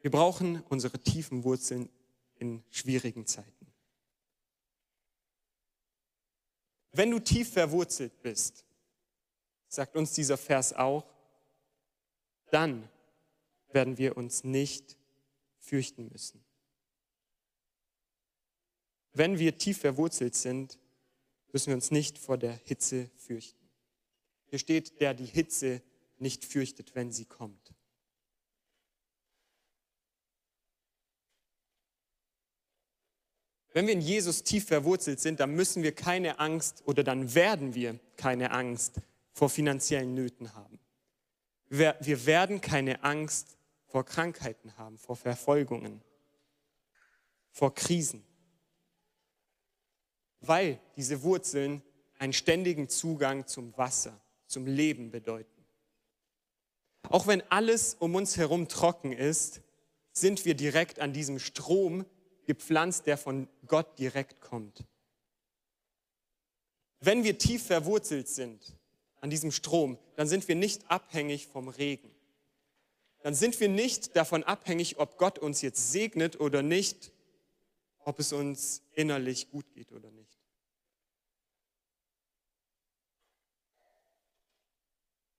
Wir 0.00 0.10
brauchen 0.10 0.62
unsere 0.68 0.98
tiefen 0.98 1.44
Wurzeln 1.44 1.88
in 2.36 2.62
schwierigen 2.70 3.26
Zeiten. 3.26 3.66
Wenn 6.92 7.10
du 7.10 7.18
tief 7.18 7.52
verwurzelt 7.52 8.22
bist, 8.22 8.64
sagt 9.68 9.96
uns 9.96 10.12
dieser 10.12 10.36
Vers 10.36 10.72
auch, 10.72 11.06
dann 12.50 12.88
werden 13.72 13.98
wir 13.98 14.16
uns 14.16 14.44
nicht 14.44 14.96
fürchten 15.58 16.08
müssen. 16.08 16.42
Wenn 19.12 19.38
wir 19.38 19.58
tief 19.58 19.80
verwurzelt 19.80 20.34
sind, 20.34 20.78
müssen 21.52 21.68
wir 21.68 21.74
uns 21.74 21.90
nicht 21.90 22.18
vor 22.18 22.38
der 22.38 22.52
Hitze 22.52 23.10
fürchten. 23.16 23.68
Hier 24.46 24.58
steht, 24.58 25.00
der 25.00 25.14
die 25.14 25.26
Hitze 25.26 25.82
nicht 26.18 26.44
fürchtet, 26.44 26.94
wenn 26.94 27.12
sie 27.12 27.24
kommt. 27.26 27.67
Wenn 33.72 33.86
wir 33.86 33.94
in 33.94 34.00
Jesus 34.00 34.42
tief 34.42 34.66
verwurzelt 34.66 35.20
sind, 35.20 35.40
dann 35.40 35.54
müssen 35.54 35.82
wir 35.82 35.94
keine 35.94 36.38
Angst 36.38 36.82
oder 36.86 37.04
dann 37.04 37.34
werden 37.34 37.74
wir 37.74 37.98
keine 38.16 38.50
Angst 38.50 39.00
vor 39.32 39.50
finanziellen 39.50 40.14
Nöten 40.14 40.54
haben. 40.54 40.78
Wir, 41.68 41.96
werden 42.26 42.60
keine 42.60 43.04
Angst 43.04 43.58
vor 43.86 44.04
Krankheiten 44.04 44.76
haben, 44.78 44.96
vor 44.96 45.16
Verfolgungen, 45.16 46.02
vor 47.50 47.74
Krisen 47.74 48.24
weil 50.40 50.78
diese 50.96 51.22
Wurzeln 51.22 51.82
einen 52.18 52.32
ständigen 52.32 52.88
Zugang 52.88 53.46
zum 53.46 53.76
Wasser, 53.76 54.20
zum 54.46 54.66
Leben 54.66 55.10
bedeuten. 55.10 55.64
Auch 57.08 57.26
wenn 57.26 57.42
alles 57.50 57.94
um 57.94 58.14
uns 58.14 58.36
herum 58.36 58.68
trocken 58.68 59.12
ist, 59.12 59.62
sind 60.12 60.44
wir 60.44 60.54
direkt 60.54 61.00
an 61.00 61.12
diesem 61.12 61.38
Strom 61.38 62.04
gepflanzt, 62.48 63.06
der 63.06 63.18
von 63.18 63.46
Gott 63.66 63.98
direkt 63.98 64.40
kommt. 64.40 64.84
Wenn 66.98 67.22
wir 67.22 67.38
tief 67.38 67.66
verwurzelt 67.66 68.26
sind 68.26 68.74
an 69.20 69.30
diesem 69.30 69.52
Strom, 69.52 69.98
dann 70.16 70.26
sind 70.26 70.48
wir 70.48 70.56
nicht 70.56 70.90
abhängig 70.90 71.46
vom 71.46 71.68
Regen. 71.68 72.10
Dann 73.20 73.34
sind 73.34 73.60
wir 73.60 73.68
nicht 73.68 74.16
davon 74.16 74.44
abhängig, 74.44 74.98
ob 74.98 75.18
Gott 75.18 75.38
uns 75.38 75.60
jetzt 75.60 75.92
segnet 75.92 76.40
oder 76.40 76.62
nicht, 76.62 77.12
ob 77.98 78.18
es 78.18 78.32
uns 78.32 78.82
innerlich 78.94 79.50
gut 79.50 79.70
geht 79.74 79.92
oder 79.92 80.10
nicht. 80.10 80.38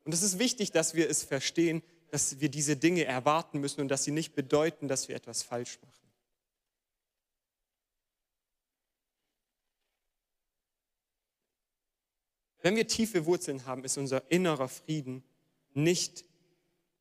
Und 0.04 0.14
es 0.14 0.22
ist 0.22 0.38
wichtig, 0.38 0.72
dass 0.72 0.94
wir 0.94 1.10
es 1.10 1.24
verstehen, 1.24 1.82
dass 2.12 2.40
wir 2.40 2.50
diese 2.50 2.78
Dinge 2.78 3.06
erwarten 3.06 3.60
müssen 3.60 3.82
und 3.82 3.88
dass 3.88 4.04
sie 4.04 4.12
nicht 4.12 4.36
bedeuten, 4.36 4.88
dass 4.88 5.08
wir 5.08 5.16
etwas 5.16 5.42
falsch 5.42 5.80
machen. 5.82 5.99
Wenn 12.62 12.76
wir 12.76 12.88
tiefe 12.88 13.26
Wurzeln 13.26 13.66
haben, 13.66 13.84
ist 13.84 13.98
unser 13.98 14.30
innerer 14.32 14.68
Frieden 14.68 15.24
nicht 15.74 16.26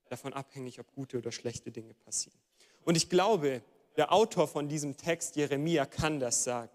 davon 0.09 0.33
abhängig, 0.33 0.79
ob 0.79 0.93
gute 0.93 1.19
oder 1.19 1.33
schlechte 1.33 1.71
Dinge 1.71 1.95
passieren. 1.95 2.39
Und 2.85 2.97
ich 2.97 3.09
glaube, 3.09 3.63
der 3.97 4.13
Autor 4.13 4.47
von 4.47 4.69
diesem 4.69 4.97
Text, 4.97 5.37
Jeremia, 5.37 5.85
kann 5.85 6.21
das 6.21 6.45
sagen. 6.45 6.71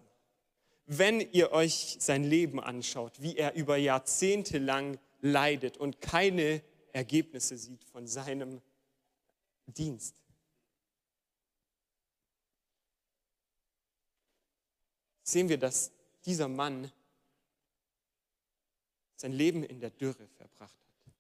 Wenn 0.86 1.22
ihr 1.32 1.52
euch 1.54 1.96
sein 2.00 2.26
Leben 2.26 2.60
anschaut, 2.60 3.22
wie 3.22 3.38
er 3.38 3.54
über 3.54 3.78
Jahrzehnte 3.78 4.58
lang 4.58 5.00
leidet 5.22 5.78
und 5.78 6.02
keine 6.02 6.62
Ergebnisse 6.92 7.58
sieht 7.58 7.84
von 7.86 8.06
seinem 8.06 8.62
Dienst. 9.66 10.16
Sehen 15.24 15.48
wir, 15.48 15.58
dass 15.58 15.92
dieser 16.26 16.50
Mann 16.50 16.92
sein 19.24 19.32
Leben 19.32 19.64
in 19.64 19.80
der 19.80 19.90
Dürre 19.90 20.28
verbracht 20.28 20.78
hat. 20.86 21.14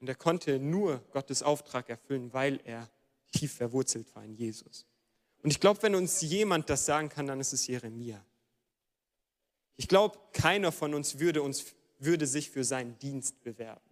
Und 0.00 0.08
er 0.08 0.14
konnte 0.14 0.58
nur 0.58 1.00
Gottes 1.10 1.42
Auftrag 1.42 1.90
erfüllen, 1.90 2.32
weil 2.32 2.58
er 2.64 2.90
tief 3.32 3.52
verwurzelt 3.52 4.14
war 4.16 4.24
in 4.24 4.34
Jesus. 4.34 4.86
Und 5.42 5.50
ich 5.50 5.60
glaube, 5.60 5.82
wenn 5.82 5.94
uns 5.94 6.22
jemand 6.22 6.70
das 6.70 6.86
sagen 6.86 7.10
kann, 7.10 7.26
dann 7.26 7.38
ist 7.38 7.52
es 7.52 7.66
Jeremia. 7.66 8.24
Ich 9.76 9.88
glaube, 9.88 10.18
keiner 10.32 10.72
von 10.72 10.94
uns 10.94 11.18
würde, 11.18 11.42
uns 11.42 11.74
würde 11.98 12.26
sich 12.26 12.50
für 12.50 12.64
seinen 12.64 12.98
Dienst 12.98 13.42
bewerben. 13.42 13.90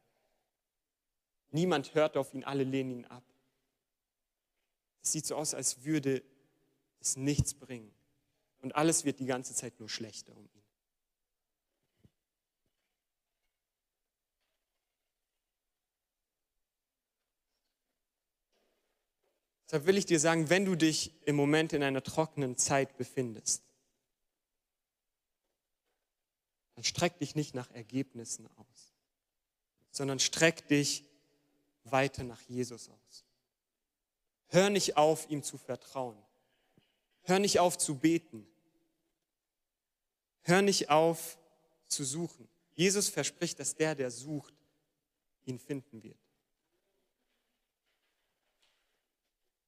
Niemand 1.51 1.95
hört 1.95 2.17
auf 2.17 2.33
ihn, 2.33 2.43
alle 2.43 2.65
lehnen 2.65 2.91
ihn 2.91 3.05
ab. 3.05 3.25
Es 5.03 5.13
sieht 5.13 5.27
so 5.27 5.37
aus, 5.37 5.53
als 5.53 5.85
würde 5.85 6.23
es 7.01 7.19
nichts 7.19 7.53
bringen. 7.53 7.93
Und 8.61 8.75
alles 8.75 9.05
wird 9.05 9.21
die 9.21 9.27
ganze 9.27 9.55
Zeit 9.55 9.79
nur 9.79 9.89
schlechter 9.89 10.37
um 10.37 10.45
ihn. 10.45 10.59
Deshalb 19.69 19.85
will 19.85 19.99
ich 19.99 20.07
dir 20.07 20.19
sagen, 20.19 20.49
wenn 20.49 20.65
du 20.65 20.77
dich 20.77 21.13
im 21.27 21.37
Moment 21.37 21.75
in 21.75 21.83
einer 21.83 22.03
trockenen 22.03 22.57
Zeit 22.57 22.97
befindest, 22.97 23.63
dann 26.75 26.85
streck 26.85 27.19
dich 27.19 27.35
nicht 27.35 27.55
nach 27.55 27.71
Ergebnissen 27.73 28.49
aus, 28.57 28.95
sondern 29.91 30.21
streck 30.21 30.67
dich 30.69 31.05
weiter 31.85 32.25
nach 32.25 32.41
Jesus 32.43 32.89
aus. 32.89 33.25
Hör 34.47 34.71
nicht 34.71 34.97
auf, 34.97 35.29
ihm 35.29 35.43
zu 35.43 35.59
vertrauen. 35.59 36.17
Hör 37.29 37.39
nicht 37.39 37.61
auf 37.61 37.77
zu 37.77 37.99
beten. 37.99 38.47
Hör 40.45 40.63
nicht 40.63 40.89
auf 40.89 41.39
zu 41.87 42.03
suchen. 42.03 42.49
Jesus 42.73 43.11
verspricht, 43.11 43.61
dass 43.61 43.75
der, 43.75 43.95
der 43.95 44.11
sucht, 44.11 44.55
ihn 45.45 45.59
finden 45.59 46.03
wird. 46.03 46.17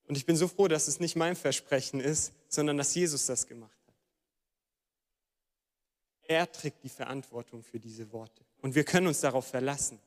Und 0.07 0.16
ich 0.16 0.25
bin 0.25 0.37
so 0.37 0.49
froh, 0.49 0.68
dass 0.68 0.88
es 0.88 1.01
nicht 1.01 1.16
mein 1.16 1.37
Versprechen 1.37 2.01
ist, 2.01 2.33
sondern 2.49 2.79
dass 2.79 2.94
Jesus 2.94 3.27
das 3.27 3.46
gemacht 3.46 3.79
hat. 3.87 3.94
Er 6.23 6.51
trägt 6.51 6.83
die 6.83 6.88
Verantwortung 6.88 7.62
für 7.62 7.79
diese 7.79 8.11
Worte. 8.11 8.42
Und 8.62 8.75
wir 8.75 8.85
können 8.85 9.07
uns 9.07 9.20
darauf 9.20 9.46
verlassen. 9.46 10.01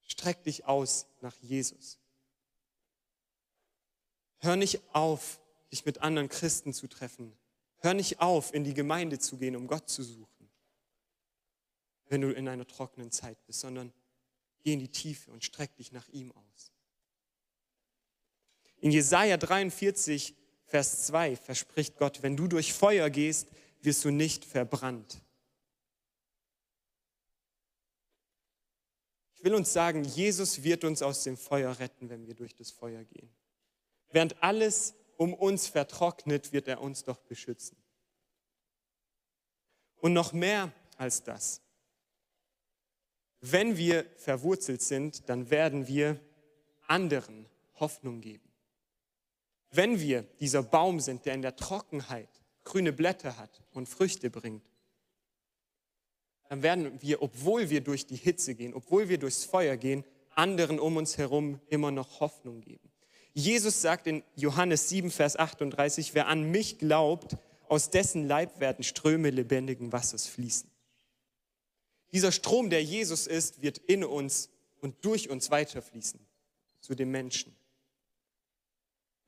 Streck 0.00 0.42
dich 0.44 0.64
aus 0.64 1.06
nach 1.20 1.36
Jesus. 1.42 1.99
Hör 4.40 4.56
nicht 4.56 4.80
auf, 4.92 5.40
dich 5.70 5.84
mit 5.84 5.98
anderen 5.98 6.28
Christen 6.28 6.72
zu 6.72 6.88
treffen. 6.88 7.32
Hör 7.78 7.94
nicht 7.94 8.20
auf, 8.20 8.52
in 8.52 8.64
die 8.64 8.74
Gemeinde 8.74 9.18
zu 9.18 9.36
gehen, 9.36 9.56
um 9.56 9.66
Gott 9.66 9.88
zu 9.88 10.02
suchen, 10.02 10.50
wenn 12.08 12.20
du 12.20 12.32
in 12.32 12.48
einer 12.48 12.66
trockenen 12.66 13.10
Zeit 13.10 13.38
bist, 13.46 13.60
sondern 13.60 13.92
geh 14.62 14.72
in 14.72 14.80
die 14.80 14.88
Tiefe 14.88 15.30
und 15.30 15.44
streck 15.44 15.74
dich 15.76 15.92
nach 15.92 16.08
ihm 16.08 16.32
aus. 16.32 16.72
In 18.80 18.90
Jesaja 18.90 19.36
43, 19.36 20.34
Vers 20.64 21.06
2 21.06 21.36
verspricht 21.36 21.96
Gott, 21.96 22.22
wenn 22.22 22.36
du 22.36 22.48
durch 22.48 22.72
Feuer 22.72 23.10
gehst, 23.10 23.48
wirst 23.82 24.04
du 24.04 24.10
nicht 24.10 24.44
verbrannt. 24.44 25.22
Ich 29.34 29.44
will 29.44 29.54
uns 29.54 29.72
sagen, 29.72 30.04
Jesus 30.04 30.62
wird 30.62 30.84
uns 30.84 31.02
aus 31.02 31.24
dem 31.24 31.36
Feuer 31.36 31.78
retten, 31.78 32.10
wenn 32.10 32.26
wir 32.26 32.34
durch 32.34 32.54
das 32.54 32.70
Feuer 32.70 33.04
gehen. 33.04 33.30
Während 34.10 34.42
alles 34.42 34.94
um 35.16 35.34
uns 35.34 35.66
vertrocknet, 35.66 36.52
wird 36.52 36.68
er 36.68 36.80
uns 36.80 37.04
doch 37.04 37.18
beschützen. 37.20 37.76
Und 39.96 40.12
noch 40.12 40.32
mehr 40.32 40.72
als 40.96 41.22
das. 41.22 41.60
Wenn 43.40 43.76
wir 43.76 44.04
verwurzelt 44.16 44.82
sind, 44.82 45.28
dann 45.28 45.50
werden 45.50 45.86
wir 45.86 46.20
anderen 46.86 47.46
Hoffnung 47.78 48.20
geben. 48.20 48.50
Wenn 49.70 50.00
wir 50.00 50.22
dieser 50.40 50.62
Baum 50.62 51.00
sind, 51.00 51.24
der 51.26 51.34
in 51.34 51.42
der 51.42 51.56
Trockenheit 51.56 52.28
grüne 52.64 52.92
Blätter 52.92 53.38
hat 53.38 53.62
und 53.72 53.88
Früchte 53.88 54.30
bringt, 54.30 54.64
dann 56.48 56.62
werden 56.62 57.00
wir, 57.00 57.22
obwohl 57.22 57.70
wir 57.70 57.80
durch 57.80 58.06
die 58.06 58.16
Hitze 58.16 58.56
gehen, 58.56 58.74
obwohl 58.74 59.08
wir 59.08 59.18
durchs 59.18 59.44
Feuer 59.44 59.76
gehen, 59.76 60.04
anderen 60.34 60.80
um 60.80 60.96
uns 60.96 61.16
herum 61.16 61.60
immer 61.68 61.92
noch 61.92 62.20
Hoffnung 62.20 62.60
geben. 62.60 62.89
Jesus 63.32 63.80
sagt 63.80 64.06
in 64.06 64.22
Johannes 64.34 64.88
7, 64.88 65.10
Vers 65.10 65.36
38, 65.36 66.14
wer 66.14 66.26
an 66.26 66.50
mich 66.50 66.78
glaubt, 66.78 67.36
aus 67.68 67.90
dessen 67.90 68.26
Leib 68.26 68.58
werden 68.60 68.82
Ströme 68.82 69.30
lebendigen 69.30 69.92
Wassers 69.92 70.26
fließen. 70.26 70.68
Dieser 72.12 72.32
Strom, 72.32 72.70
der 72.70 72.82
Jesus 72.82 73.28
ist, 73.28 73.62
wird 73.62 73.78
in 73.78 74.02
uns 74.02 74.50
und 74.80 75.04
durch 75.04 75.30
uns 75.30 75.50
weiterfließen 75.50 76.18
zu 76.80 76.94
den 76.94 77.10
Menschen. 77.10 77.54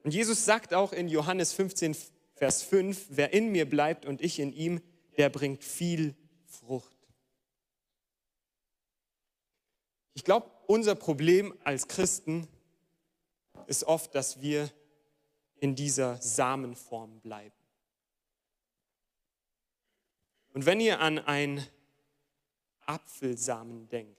Und 0.03 0.12
Jesus 0.12 0.45
sagt 0.45 0.75
auch 0.75 0.93
in 0.93 1.09
Johannes 1.09 1.53
15, 1.53 1.97
Vers 2.35 2.62
5, 2.65 3.07
wer 3.11 3.33
in 3.33 3.53
mir 3.53 3.69
bleibt 3.69 4.05
und 4.05 4.21
ich 4.21 4.41
in 4.41 4.53
ihm, 4.53 4.81
der 5.17 5.29
bringt 5.29 5.62
viel 5.62 6.17
Frucht. 6.45 6.97
Ich 10.15 10.25
glaube, 10.25 10.51
unser 10.67 10.97
Problem 10.97 11.55
als 11.62 11.87
Christen 11.87 12.49
ist 13.66 13.85
oft, 13.85 14.14
dass 14.14 14.40
wir 14.40 14.70
in 15.57 15.75
dieser 15.75 16.20
Samenform 16.20 17.20
bleiben. 17.20 17.55
Und 20.53 20.66
wenn 20.66 20.81
ihr 20.81 21.01
an 21.01 21.18
ein 21.18 21.66
Apfelsamen 22.85 23.88
denkt, 23.88 24.18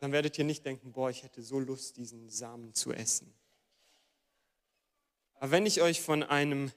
dann 0.00 0.12
werdet 0.12 0.36
ihr 0.38 0.44
nicht 0.44 0.64
denken, 0.66 0.92
boah, 0.92 1.08
ich 1.08 1.22
hätte 1.22 1.42
so 1.42 1.58
Lust, 1.58 1.96
diesen 1.96 2.28
Samen 2.28 2.74
zu 2.74 2.92
essen. 2.92 3.32
Aber 5.34 5.50
wenn 5.50 5.66
ich 5.66 5.80
euch 5.80 6.00
von 6.00 6.22
einem 6.22 6.72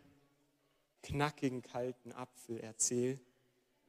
knackigen, 1.04 1.62
kalten 1.62 2.12
Apfel 2.12 2.60
erzähle, 2.60 3.20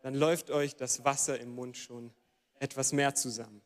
dann 0.01 0.15
läuft 0.15 0.51
euch 0.51 0.77
das 0.77 1.05
Wasser 1.05 1.39
im 1.39 1.55
Mund 1.55 1.77
schon 1.77 2.13
etwas 2.59 2.93
mehr 2.93 3.15
zusammen. 3.15 3.63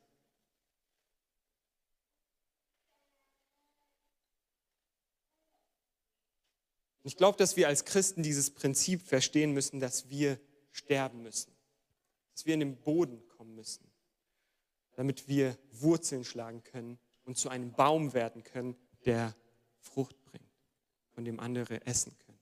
Ich 7.05 7.17
glaube, 7.17 7.39
dass 7.39 7.57
wir 7.57 7.69
als 7.69 7.85
Christen 7.85 8.23
dieses 8.23 8.51
Prinzip 8.51 9.03
verstehen 9.03 9.53
müssen, 9.53 9.79
dass 9.79 10.11
wir 10.11 10.41
sterben 10.73 11.23
müssen, 11.23 11.55
dass 12.33 12.45
wir 12.47 12.55
in 12.55 12.61
den 12.61 12.77
Boden 12.77 13.27
kommen 13.29 13.55
müssen 13.55 13.95
damit 14.97 15.29
wir 15.29 15.59
Wurzeln 15.73 16.25
schlagen 16.25 16.63
können 16.63 16.99
und 17.25 17.37
zu 17.37 17.49
einem 17.49 17.73
Baum 17.73 18.13
werden 18.13 18.43
können, 18.43 18.77
der 19.05 19.35
Frucht 19.81 20.23
bringt, 20.25 20.51
von 21.11 21.25
dem 21.25 21.41
andere 21.41 21.85
essen 21.87 22.17
können. 22.19 22.39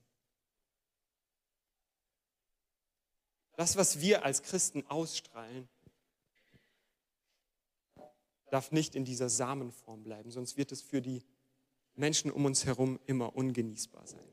Das, 3.55 3.75
was 3.75 3.99
wir 3.99 4.25
als 4.25 4.41
Christen 4.41 4.85
ausstrahlen, 4.87 5.69
darf 8.49 8.71
nicht 8.71 8.95
in 8.95 9.05
dieser 9.05 9.29
Samenform 9.29 10.03
bleiben, 10.03 10.31
sonst 10.31 10.57
wird 10.57 10.71
es 10.71 10.81
für 10.81 11.01
die 11.01 11.23
Menschen 11.95 12.31
um 12.31 12.45
uns 12.45 12.65
herum 12.65 12.99
immer 13.05 13.35
ungenießbar 13.35 14.07
sein. 14.07 14.32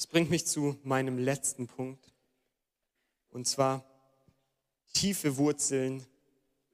Das 0.00 0.06
bringt 0.06 0.30
mich 0.30 0.46
zu 0.46 0.78
meinem 0.82 1.18
letzten 1.18 1.66
Punkt. 1.66 2.10
Und 3.28 3.46
zwar, 3.46 3.84
tiefe 4.94 5.36
Wurzeln 5.36 6.06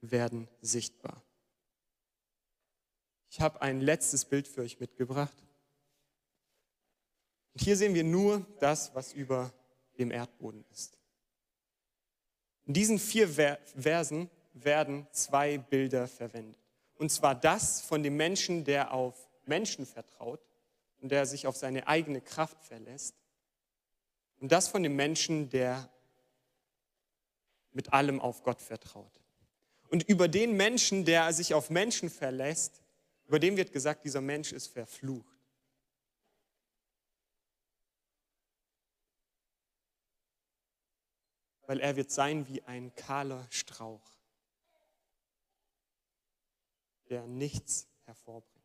werden 0.01 0.47
sichtbar. 0.61 1.25
Ich 3.29 3.41
habe 3.41 3.61
ein 3.63 3.81
letztes 3.81 4.27
Bild 4.27 4.47
für 4.47 4.61
euch 4.61 4.79
mitgebracht. 4.79 5.37
Und 7.55 7.65
hier 7.65 7.77
sehen 7.77 7.95
wir 7.95 8.05
nur 8.05 8.47
das, 8.61 8.95
was 8.95 9.13
über 9.13 9.53
dem 9.99 10.13
Erdboden 10.13 10.65
ist. 10.71 10.97
In 12.65 12.75
diesen 12.75 13.01
vier 13.01 13.29
Versen 13.29 14.31
werden 14.53 15.05
zwei 15.11 15.59
Bilder 15.59 16.07
verwendet. 16.07 16.63
Und 16.95 17.11
zwar 17.11 17.35
das 17.35 17.81
von 17.81 18.05
dem 18.05 18.17
Menschen, 18.17 18.63
der 18.63 18.93
auf 18.93 19.29
Menschen 19.47 19.85
vertraut 19.85 20.47
und 21.01 21.11
der 21.11 21.27
sich 21.27 21.47
auf 21.47 21.57
seine 21.57 21.87
eigene 21.87 22.21
Kraft 22.21 22.63
verlässt. 22.63 23.17
Und 24.39 24.53
das 24.53 24.69
von 24.69 24.83
dem 24.83 24.97
Menschen, 24.97 25.51
der 25.51 25.91
mit 27.73 27.93
allem 27.93 28.21
auf 28.21 28.43
Gott 28.43 28.63
vertraut. 28.63 29.21
Und 29.89 30.03
über 30.09 30.29
den 30.29 30.57
Menschen, 30.57 31.05
der 31.05 31.33
sich 31.33 31.55
auf 31.55 31.71
Menschen 31.71 32.11
verlässt, 32.11 32.83
über 33.27 33.39
den 33.39 33.57
wird 33.57 33.73
gesagt, 33.73 34.05
dieser 34.05 34.21
Mensch 34.21 34.53
ist 34.53 34.69
verflucht. 34.69 35.37
Weil 41.67 41.81
er 41.81 41.97
wird 41.97 42.11
sein 42.11 42.47
wie 42.47 42.63
ein 42.63 42.95
kahler 42.95 43.47
Strauch, 43.51 44.13
der 47.09 47.27
nichts 47.27 47.89
hervorbringt. 48.05 48.56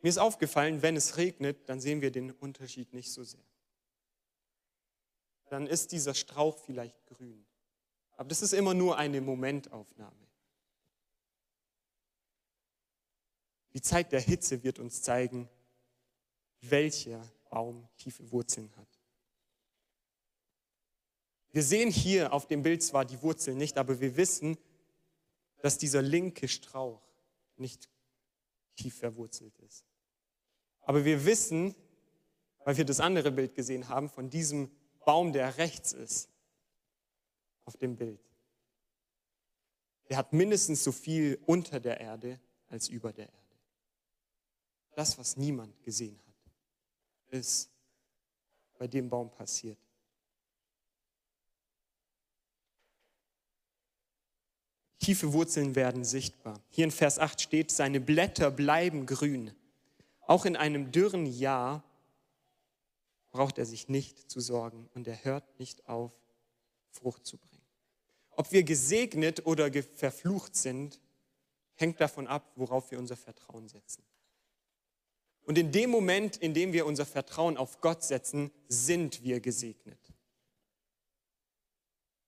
Mir 0.00 0.08
ist 0.08 0.18
aufgefallen, 0.18 0.82
wenn 0.82 0.96
es 0.96 1.16
regnet, 1.16 1.68
dann 1.68 1.80
sehen 1.80 2.00
wir 2.00 2.10
den 2.10 2.30
Unterschied 2.30 2.92
nicht 2.92 3.12
so 3.12 3.24
sehr. 3.24 3.44
Dann 5.48 5.66
ist 5.66 5.92
dieser 5.92 6.14
Strauch 6.14 6.58
vielleicht 6.58 7.06
grün. 7.06 7.44
Aber 8.16 8.28
das 8.28 8.42
ist 8.42 8.52
immer 8.52 8.74
nur 8.74 8.98
eine 8.98 9.20
Momentaufnahme. 9.20 10.28
Die 13.72 13.82
Zeit 13.82 14.12
der 14.12 14.20
Hitze 14.20 14.62
wird 14.62 14.78
uns 14.78 15.02
zeigen, 15.02 15.48
welcher 16.60 17.20
Baum 17.50 17.88
tiefe 17.96 18.30
Wurzeln 18.30 18.74
hat. 18.76 18.88
Wir 21.50 21.62
sehen 21.62 21.90
hier 21.90 22.32
auf 22.32 22.46
dem 22.46 22.62
Bild 22.62 22.82
zwar 22.82 23.04
die 23.04 23.20
Wurzeln 23.22 23.58
nicht, 23.58 23.78
aber 23.78 24.00
wir 24.00 24.16
wissen, 24.16 24.58
dass 25.60 25.78
dieser 25.78 26.02
linke 26.02 26.46
Strauch 26.46 27.02
nicht 27.56 27.88
tief 28.76 28.98
verwurzelt 28.98 29.58
ist. 29.60 29.87
Aber 30.88 31.04
wir 31.04 31.26
wissen, 31.26 31.74
weil 32.64 32.78
wir 32.78 32.84
das 32.86 32.98
andere 32.98 33.30
Bild 33.30 33.54
gesehen 33.54 33.90
haben, 33.90 34.08
von 34.08 34.30
diesem 34.30 34.70
Baum, 35.04 35.34
der 35.34 35.58
rechts 35.58 35.92
ist, 35.92 36.30
auf 37.66 37.76
dem 37.76 37.94
Bild. 37.94 38.18
Der 40.08 40.16
hat 40.16 40.32
mindestens 40.32 40.82
so 40.82 40.90
viel 40.90 41.38
unter 41.44 41.78
der 41.78 42.00
Erde 42.00 42.40
als 42.70 42.88
über 42.88 43.12
der 43.12 43.26
Erde. 43.26 43.56
Das, 44.92 45.18
was 45.18 45.36
niemand 45.36 45.78
gesehen 45.82 46.18
hat, 46.26 46.52
ist 47.38 47.70
bei 48.78 48.88
dem 48.88 49.10
Baum 49.10 49.30
passiert. 49.30 49.78
Tiefe 55.00 55.34
Wurzeln 55.34 55.74
werden 55.74 56.06
sichtbar. 56.06 56.62
Hier 56.70 56.84
in 56.84 56.90
Vers 56.90 57.18
8 57.18 57.38
steht, 57.42 57.70
seine 57.72 58.00
Blätter 58.00 58.50
bleiben 58.50 59.04
grün. 59.04 59.52
Auch 60.28 60.44
in 60.44 60.56
einem 60.56 60.92
dürren 60.92 61.24
Jahr 61.24 61.82
braucht 63.30 63.56
er 63.56 63.64
sich 63.64 63.88
nicht 63.88 64.30
zu 64.30 64.40
sorgen 64.40 64.88
und 64.92 65.08
er 65.08 65.24
hört 65.24 65.58
nicht 65.58 65.88
auf, 65.88 66.12
Frucht 66.90 67.26
zu 67.26 67.38
bringen. 67.38 67.64
Ob 68.32 68.52
wir 68.52 68.62
gesegnet 68.62 69.46
oder 69.46 69.72
verflucht 69.82 70.54
sind, 70.54 71.00
hängt 71.76 71.98
davon 72.00 72.26
ab, 72.26 72.52
worauf 72.56 72.90
wir 72.90 72.98
unser 72.98 73.16
Vertrauen 73.16 73.68
setzen. 73.68 74.04
Und 75.44 75.56
in 75.56 75.72
dem 75.72 75.88
Moment, 75.88 76.36
in 76.36 76.52
dem 76.52 76.74
wir 76.74 76.84
unser 76.84 77.06
Vertrauen 77.06 77.56
auf 77.56 77.80
Gott 77.80 78.02
setzen, 78.04 78.50
sind 78.68 79.22
wir 79.22 79.40
gesegnet. 79.40 80.12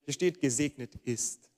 Hier 0.01 0.15
steht, 0.15 0.41
gesegnet 0.41 0.95
ist. 1.05 1.50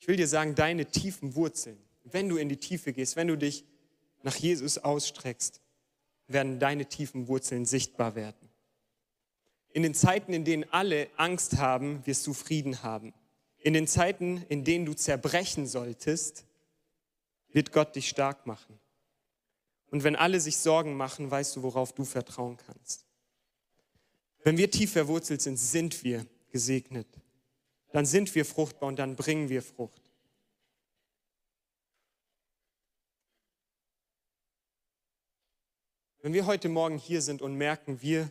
Ich 0.00 0.08
will 0.08 0.16
dir 0.16 0.26
sagen, 0.26 0.54
deine 0.54 0.86
tiefen 0.86 1.34
Wurzeln, 1.34 1.78
wenn 2.04 2.28
du 2.28 2.38
in 2.38 2.48
die 2.48 2.56
Tiefe 2.56 2.92
gehst, 2.92 3.16
wenn 3.16 3.28
du 3.28 3.36
dich 3.36 3.64
nach 4.22 4.34
Jesus 4.34 4.78
ausstreckst, 4.78 5.60
werden 6.26 6.58
deine 6.58 6.86
tiefen 6.86 7.28
Wurzeln 7.28 7.66
sichtbar 7.66 8.14
werden. 8.14 8.48
In 9.72 9.82
den 9.82 9.94
Zeiten, 9.94 10.32
in 10.32 10.44
denen 10.44 10.64
alle 10.70 11.08
Angst 11.16 11.58
haben, 11.58 12.04
wirst 12.06 12.26
du 12.26 12.32
Frieden 12.32 12.82
haben. 12.82 13.12
In 13.58 13.74
den 13.74 13.86
Zeiten, 13.86 14.42
in 14.48 14.64
denen 14.64 14.86
du 14.86 14.94
zerbrechen 14.94 15.66
solltest, 15.66 16.46
wird 17.52 17.70
Gott 17.70 17.94
dich 17.94 18.08
stark 18.08 18.46
machen. 18.46 18.80
Und 19.90 20.02
wenn 20.02 20.16
alle 20.16 20.40
sich 20.40 20.56
Sorgen 20.56 20.96
machen, 20.96 21.30
weißt 21.30 21.56
du, 21.56 21.62
worauf 21.62 21.92
du 21.92 22.04
vertrauen 22.04 22.56
kannst. 22.56 23.04
Wenn 24.42 24.56
wir 24.56 24.70
tief 24.70 24.92
verwurzelt 24.92 25.42
sind, 25.42 25.58
sind 25.58 26.02
wir 26.04 26.26
gesegnet 26.50 27.06
dann 27.92 28.06
sind 28.06 28.34
wir 28.34 28.44
fruchtbar 28.44 28.88
und 28.88 28.98
dann 28.98 29.16
bringen 29.16 29.48
wir 29.48 29.62
Frucht. 29.62 30.02
Wenn 36.22 36.34
wir 36.34 36.46
heute 36.46 36.68
Morgen 36.68 36.98
hier 36.98 37.22
sind 37.22 37.40
und 37.40 37.54
merken, 37.54 38.02
wir 38.02 38.30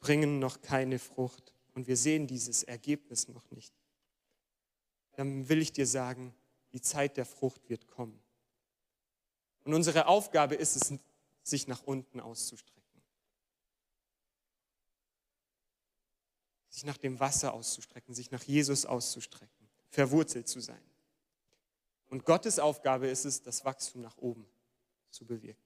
bringen 0.00 0.40
noch 0.40 0.60
keine 0.60 0.98
Frucht 0.98 1.54
und 1.74 1.86
wir 1.86 1.96
sehen 1.96 2.26
dieses 2.26 2.64
Ergebnis 2.64 3.28
noch 3.28 3.48
nicht, 3.50 3.72
dann 5.14 5.48
will 5.48 5.62
ich 5.62 5.72
dir 5.72 5.86
sagen, 5.86 6.34
die 6.72 6.80
Zeit 6.80 7.16
der 7.16 7.26
Frucht 7.26 7.68
wird 7.68 7.86
kommen. 7.86 8.20
Und 9.64 9.74
unsere 9.74 10.06
Aufgabe 10.06 10.56
ist 10.56 10.74
es, 10.74 10.92
sich 11.44 11.68
nach 11.68 11.82
unten 11.84 12.18
auszustrecken. 12.18 12.81
Sich 16.82 16.86
nach 16.86 16.98
dem 16.98 17.20
Wasser 17.20 17.54
auszustrecken, 17.54 18.12
sich 18.12 18.32
nach 18.32 18.42
Jesus 18.42 18.86
auszustrecken, 18.86 19.68
verwurzelt 19.88 20.48
zu 20.48 20.60
sein. 20.60 20.82
Und 22.08 22.24
Gottes 22.24 22.58
Aufgabe 22.58 23.06
ist 23.06 23.24
es, 23.24 23.40
das 23.42 23.64
Wachstum 23.64 24.02
nach 24.02 24.16
oben 24.16 24.46
zu 25.10 25.24
bewirken. 25.24 25.62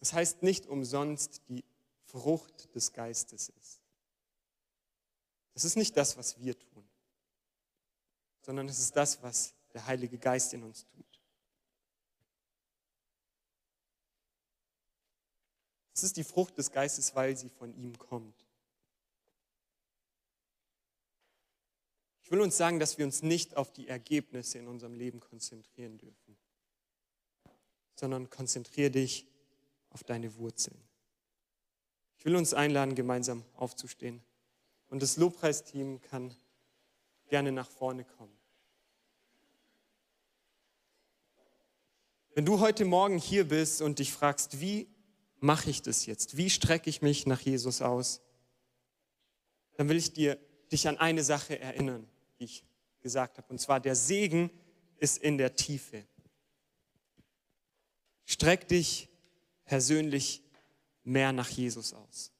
Das 0.00 0.14
heißt 0.14 0.42
nicht 0.42 0.66
umsonst 0.66 1.42
die 1.48 1.64
Frucht 2.04 2.74
des 2.74 2.94
Geistes 2.94 3.50
ist. 3.50 3.82
Das 5.52 5.64
ist 5.64 5.76
nicht 5.76 5.96
das, 5.96 6.16
was 6.16 6.38
wir 6.38 6.58
tun, 6.58 6.88
sondern 8.40 8.68
es 8.68 8.78
ist 8.78 8.96
das, 8.96 9.22
was 9.22 9.54
der 9.74 9.86
Heilige 9.86 10.18
Geist 10.18 10.54
in 10.54 10.62
uns 10.62 10.86
tut. 10.86 11.20
Es 15.92 16.04
ist 16.04 16.16
die 16.16 16.24
Frucht 16.24 16.56
des 16.56 16.70
Geistes, 16.70 17.14
weil 17.14 17.36
sie 17.36 17.50
von 17.50 17.74
ihm 17.74 17.98
kommt. 17.98 18.47
Ich 22.28 22.32
will 22.32 22.42
uns 22.42 22.58
sagen, 22.58 22.78
dass 22.78 22.98
wir 22.98 23.06
uns 23.06 23.22
nicht 23.22 23.56
auf 23.56 23.72
die 23.72 23.88
Ergebnisse 23.88 24.58
in 24.58 24.68
unserem 24.68 24.92
Leben 24.92 25.18
konzentrieren 25.18 25.96
dürfen, 25.96 26.36
sondern 27.94 28.28
konzentriere 28.28 28.90
dich 28.90 29.26
auf 29.88 30.04
deine 30.04 30.34
Wurzeln. 30.36 30.76
Ich 32.18 32.26
will 32.26 32.36
uns 32.36 32.52
einladen, 32.52 32.94
gemeinsam 32.94 33.46
aufzustehen. 33.54 34.20
Und 34.90 35.02
das 35.02 35.16
Lobpreisteam 35.16 36.02
kann 36.02 36.36
gerne 37.28 37.50
nach 37.50 37.70
vorne 37.70 38.04
kommen. 38.04 38.36
Wenn 42.34 42.44
du 42.44 42.60
heute 42.60 42.84
Morgen 42.84 43.16
hier 43.16 43.48
bist 43.48 43.80
und 43.80 44.00
dich 44.00 44.12
fragst, 44.12 44.60
wie 44.60 44.86
mache 45.40 45.70
ich 45.70 45.80
das 45.80 46.04
jetzt? 46.04 46.36
Wie 46.36 46.50
strecke 46.50 46.90
ich 46.90 47.00
mich 47.00 47.24
nach 47.24 47.40
Jesus 47.40 47.80
aus? 47.80 48.20
Dann 49.78 49.88
will 49.88 49.96
ich 49.96 50.12
dir, 50.12 50.38
dich 50.70 50.88
an 50.88 50.98
eine 50.98 51.24
Sache 51.24 51.58
erinnern 51.58 52.06
die 52.38 52.44
ich 52.44 52.64
gesagt 53.00 53.38
habe. 53.38 53.48
Und 53.48 53.60
zwar 53.60 53.80
der 53.80 53.94
Segen 53.94 54.50
ist 54.98 55.18
in 55.18 55.38
der 55.38 55.54
Tiefe. 55.54 56.04
Streck 58.24 58.68
dich 58.68 59.08
persönlich 59.64 60.42
mehr 61.04 61.32
nach 61.32 61.48
Jesus 61.48 61.92
aus. 61.92 62.32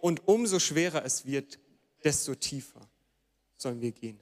Und 0.00 0.26
umso 0.26 0.58
schwerer 0.58 1.04
es 1.04 1.24
wird, 1.26 1.58
desto 2.04 2.34
tiefer 2.34 2.88
sollen 3.56 3.80
wir 3.80 3.92
gehen. 3.92 4.20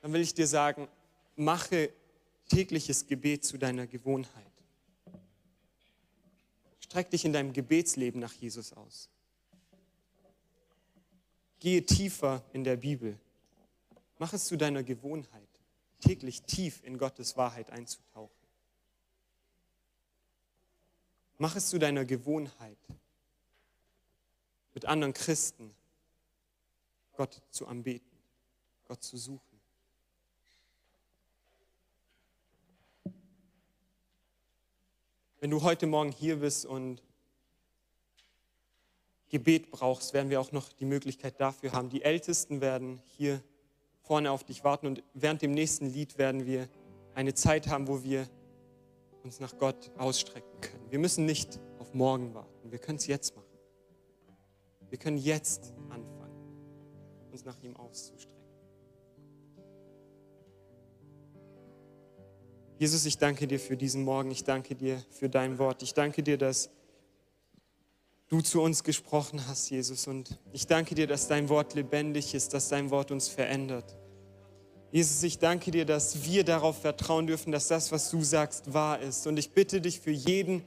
Dann 0.00 0.12
will 0.12 0.20
ich 0.20 0.34
dir 0.34 0.46
sagen, 0.46 0.88
mache 1.34 1.92
tägliches 2.48 3.06
Gebet 3.06 3.44
zu 3.44 3.58
deiner 3.58 3.86
Gewohnheit. 3.86 4.52
Streck 6.80 7.10
dich 7.10 7.24
in 7.24 7.32
deinem 7.32 7.52
Gebetsleben 7.52 8.20
nach 8.20 8.32
Jesus 8.32 8.72
aus. 8.72 9.08
Gehe 11.60 11.84
tiefer 11.84 12.44
in 12.52 12.64
der 12.64 12.76
Bibel. 12.76 13.18
Mach 14.18 14.32
es 14.32 14.46
zu 14.46 14.56
deiner 14.56 14.82
Gewohnheit, 14.82 15.48
täglich 16.00 16.42
tief 16.42 16.82
in 16.84 16.98
Gottes 16.98 17.36
Wahrheit 17.36 17.70
einzutauchen. 17.70 18.30
Mach 21.38 21.54
es 21.56 21.68
zu 21.68 21.78
deiner 21.78 22.04
Gewohnheit, 22.04 22.78
mit 24.74 24.84
anderen 24.86 25.12
Christen 25.12 25.74
Gott 27.16 27.42
zu 27.50 27.66
anbeten, 27.66 28.16
Gott 28.86 29.02
zu 29.02 29.16
suchen. 29.16 29.40
Wenn 35.40 35.50
du 35.50 35.62
heute 35.62 35.86
Morgen 35.86 36.12
hier 36.12 36.36
bist 36.36 36.66
und 36.66 37.02
Gebet 39.28 39.70
brauchst, 39.70 40.14
werden 40.14 40.30
wir 40.30 40.40
auch 40.40 40.52
noch 40.52 40.72
die 40.72 40.84
Möglichkeit 40.84 41.40
dafür 41.40 41.72
haben. 41.72 41.88
Die 41.88 42.02
Ältesten 42.02 42.60
werden 42.60 43.02
hier 43.06 43.42
vorne 44.02 44.30
auf 44.30 44.44
dich 44.44 44.62
warten 44.62 44.86
und 44.86 45.02
während 45.14 45.42
dem 45.42 45.52
nächsten 45.52 45.86
Lied 45.86 46.16
werden 46.18 46.46
wir 46.46 46.68
eine 47.14 47.34
Zeit 47.34 47.68
haben, 47.68 47.88
wo 47.88 48.04
wir 48.04 48.28
uns 49.24 49.40
nach 49.40 49.58
Gott 49.58 49.90
ausstrecken 49.98 50.60
können. 50.60 50.90
Wir 50.90 51.00
müssen 51.00 51.26
nicht 51.26 51.58
auf 51.80 51.92
morgen 51.92 52.32
warten, 52.34 52.70
wir 52.70 52.78
können 52.78 52.98
es 52.98 53.06
jetzt 53.06 53.34
machen. 53.34 53.46
Wir 54.88 54.98
können 54.98 55.18
jetzt 55.18 55.72
anfangen, 55.90 56.36
uns 57.32 57.44
nach 57.44 57.60
ihm 57.62 57.74
auszustrecken. 57.76 58.36
Jesus, 62.78 63.06
ich 63.06 63.16
danke 63.16 63.46
dir 63.46 63.58
für 63.58 63.76
diesen 63.76 64.04
Morgen. 64.04 64.30
Ich 64.30 64.44
danke 64.44 64.74
dir 64.74 65.02
für 65.10 65.30
dein 65.30 65.58
Wort. 65.58 65.82
Ich 65.82 65.94
danke 65.94 66.22
dir, 66.22 66.36
dass 66.36 66.68
du 68.28 68.40
zu 68.40 68.60
uns 68.60 68.82
gesprochen 68.82 69.46
hast, 69.46 69.70
Jesus. 69.70 70.06
Und 70.06 70.38
ich 70.52 70.66
danke 70.66 70.94
dir, 70.94 71.06
dass 71.06 71.28
dein 71.28 71.48
Wort 71.48 71.74
lebendig 71.74 72.34
ist, 72.34 72.54
dass 72.54 72.68
dein 72.68 72.90
Wort 72.90 73.10
uns 73.10 73.28
verändert. 73.28 73.96
Jesus, 74.92 75.22
ich 75.22 75.38
danke 75.38 75.70
dir, 75.70 75.84
dass 75.84 76.24
wir 76.24 76.44
darauf 76.44 76.80
vertrauen 76.80 77.26
dürfen, 77.26 77.52
dass 77.52 77.68
das, 77.68 77.92
was 77.92 78.10
du 78.10 78.22
sagst, 78.22 78.72
wahr 78.72 79.00
ist. 79.00 79.26
Und 79.26 79.36
ich 79.36 79.50
bitte 79.50 79.80
dich 79.80 80.00
für 80.00 80.10
jeden, 80.10 80.62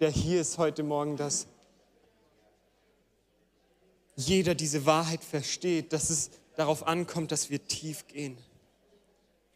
der 0.00 0.10
hier 0.10 0.40
ist 0.40 0.58
heute 0.58 0.82
Morgen, 0.82 1.16
dass 1.16 1.46
jeder 4.16 4.54
diese 4.54 4.86
Wahrheit 4.86 5.24
versteht, 5.24 5.92
dass 5.92 6.10
es 6.10 6.30
darauf 6.56 6.86
ankommt, 6.86 7.32
dass 7.32 7.50
wir 7.50 7.66
tief 7.66 8.06
gehen, 8.06 8.38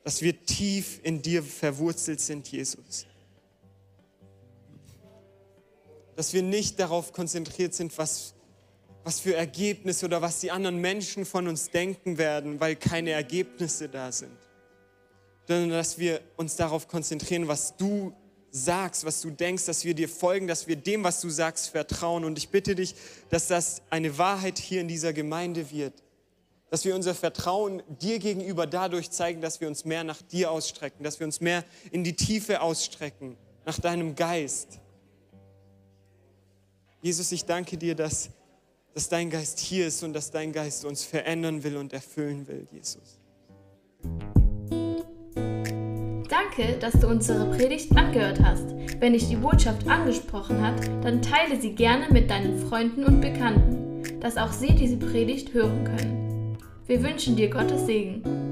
dass 0.02 0.20
wir 0.20 0.44
tief 0.44 1.00
in 1.04 1.22
dir 1.22 1.42
verwurzelt 1.42 2.20
sind, 2.20 2.48
Jesus. 2.48 3.06
Dass 6.18 6.32
wir 6.32 6.42
nicht 6.42 6.80
darauf 6.80 7.12
konzentriert 7.12 7.74
sind, 7.74 7.96
was, 7.96 8.34
was 9.04 9.20
für 9.20 9.36
Ergebnisse 9.36 10.04
oder 10.04 10.20
was 10.20 10.40
die 10.40 10.50
anderen 10.50 10.78
Menschen 10.78 11.24
von 11.24 11.46
uns 11.46 11.70
denken 11.70 12.18
werden, 12.18 12.58
weil 12.58 12.74
keine 12.74 13.12
Ergebnisse 13.12 13.88
da 13.88 14.10
sind, 14.10 14.36
sondern 15.46 15.70
dass 15.70 15.96
wir 15.96 16.20
uns 16.36 16.56
darauf 16.56 16.88
konzentrieren, 16.88 17.46
was 17.46 17.76
du 17.76 18.12
sagst, 18.50 19.04
was 19.04 19.20
du 19.20 19.30
denkst, 19.30 19.66
dass 19.66 19.84
wir 19.84 19.94
dir 19.94 20.08
folgen, 20.08 20.48
dass 20.48 20.66
wir 20.66 20.74
dem, 20.74 21.04
was 21.04 21.20
du 21.20 21.30
sagst, 21.30 21.68
vertrauen. 21.68 22.24
Und 22.24 22.36
ich 22.36 22.48
bitte 22.48 22.74
dich, 22.74 22.96
dass 23.30 23.46
das 23.46 23.82
eine 23.88 24.18
Wahrheit 24.18 24.58
hier 24.58 24.80
in 24.80 24.88
dieser 24.88 25.12
Gemeinde 25.12 25.70
wird. 25.70 26.02
Dass 26.68 26.84
wir 26.84 26.96
unser 26.96 27.14
Vertrauen 27.14 27.80
dir 28.00 28.18
gegenüber 28.18 28.66
dadurch 28.66 29.12
zeigen, 29.12 29.40
dass 29.40 29.60
wir 29.60 29.68
uns 29.68 29.84
mehr 29.84 30.02
nach 30.02 30.20
dir 30.20 30.50
ausstrecken, 30.50 31.04
dass 31.04 31.20
wir 31.20 31.28
uns 31.28 31.40
mehr 31.40 31.64
in 31.92 32.02
die 32.02 32.16
Tiefe 32.16 32.60
ausstrecken, 32.60 33.36
nach 33.64 33.78
deinem 33.78 34.16
Geist. 34.16 34.80
Jesus, 37.01 37.30
ich 37.30 37.44
danke 37.44 37.76
dir, 37.76 37.94
dass, 37.94 38.30
dass 38.92 39.09
dein 39.09 39.30
Geist 39.30 39.61
hier 39.61 39.86
ist 39.86 40.03
und 40.03 40.12
dass 40.12 40.30
dein 40.30 40.53
Geist 40.53 40.84
uns 40.84 41.05
verändern 41.05 41.62
will 41.62 41.76
und 41.76 41.92
erfüllen 41.92 42.46
will, 42.49 42.66
Jesus. 42.72 43.20
Danke, 46.28 46.76
dass 46.80 46.94
du 46.94 47.07
unsere 47.07 47.51
Predigt 47.57 47.96
angehört 47.96 48.40
hast. 48.42 48.74
Wenn 48.99 49.12
dich 49.12 49.28
die 49.28 49.36
Botschaft 49.36 49.86
angesprochen 49.86 50.61
hat, 50.61 50.86
dann 51.05 51.22
teile 51.22 51.61
sie 51.61 51.72
gerne 51.72 52.09
mit 52.11 52.28
deinen 52.30 52.59
Freunden 52.68 53.05
und 53.05 53.20
Bekannten, 53.20 54.20
dass 54.20 54.36
auch 54.36 54.53
sie 54.53 54.74
diese 54.74 54.96
Predigt 54.96 55.55
hören 55.55 55.84
können. 55.84 56.59
Wir 56.86 57.03
wünschen 57.03 57.36
dir 57.36 57.49
Gottes 57.49 57.86
Segen. 57.86 58.47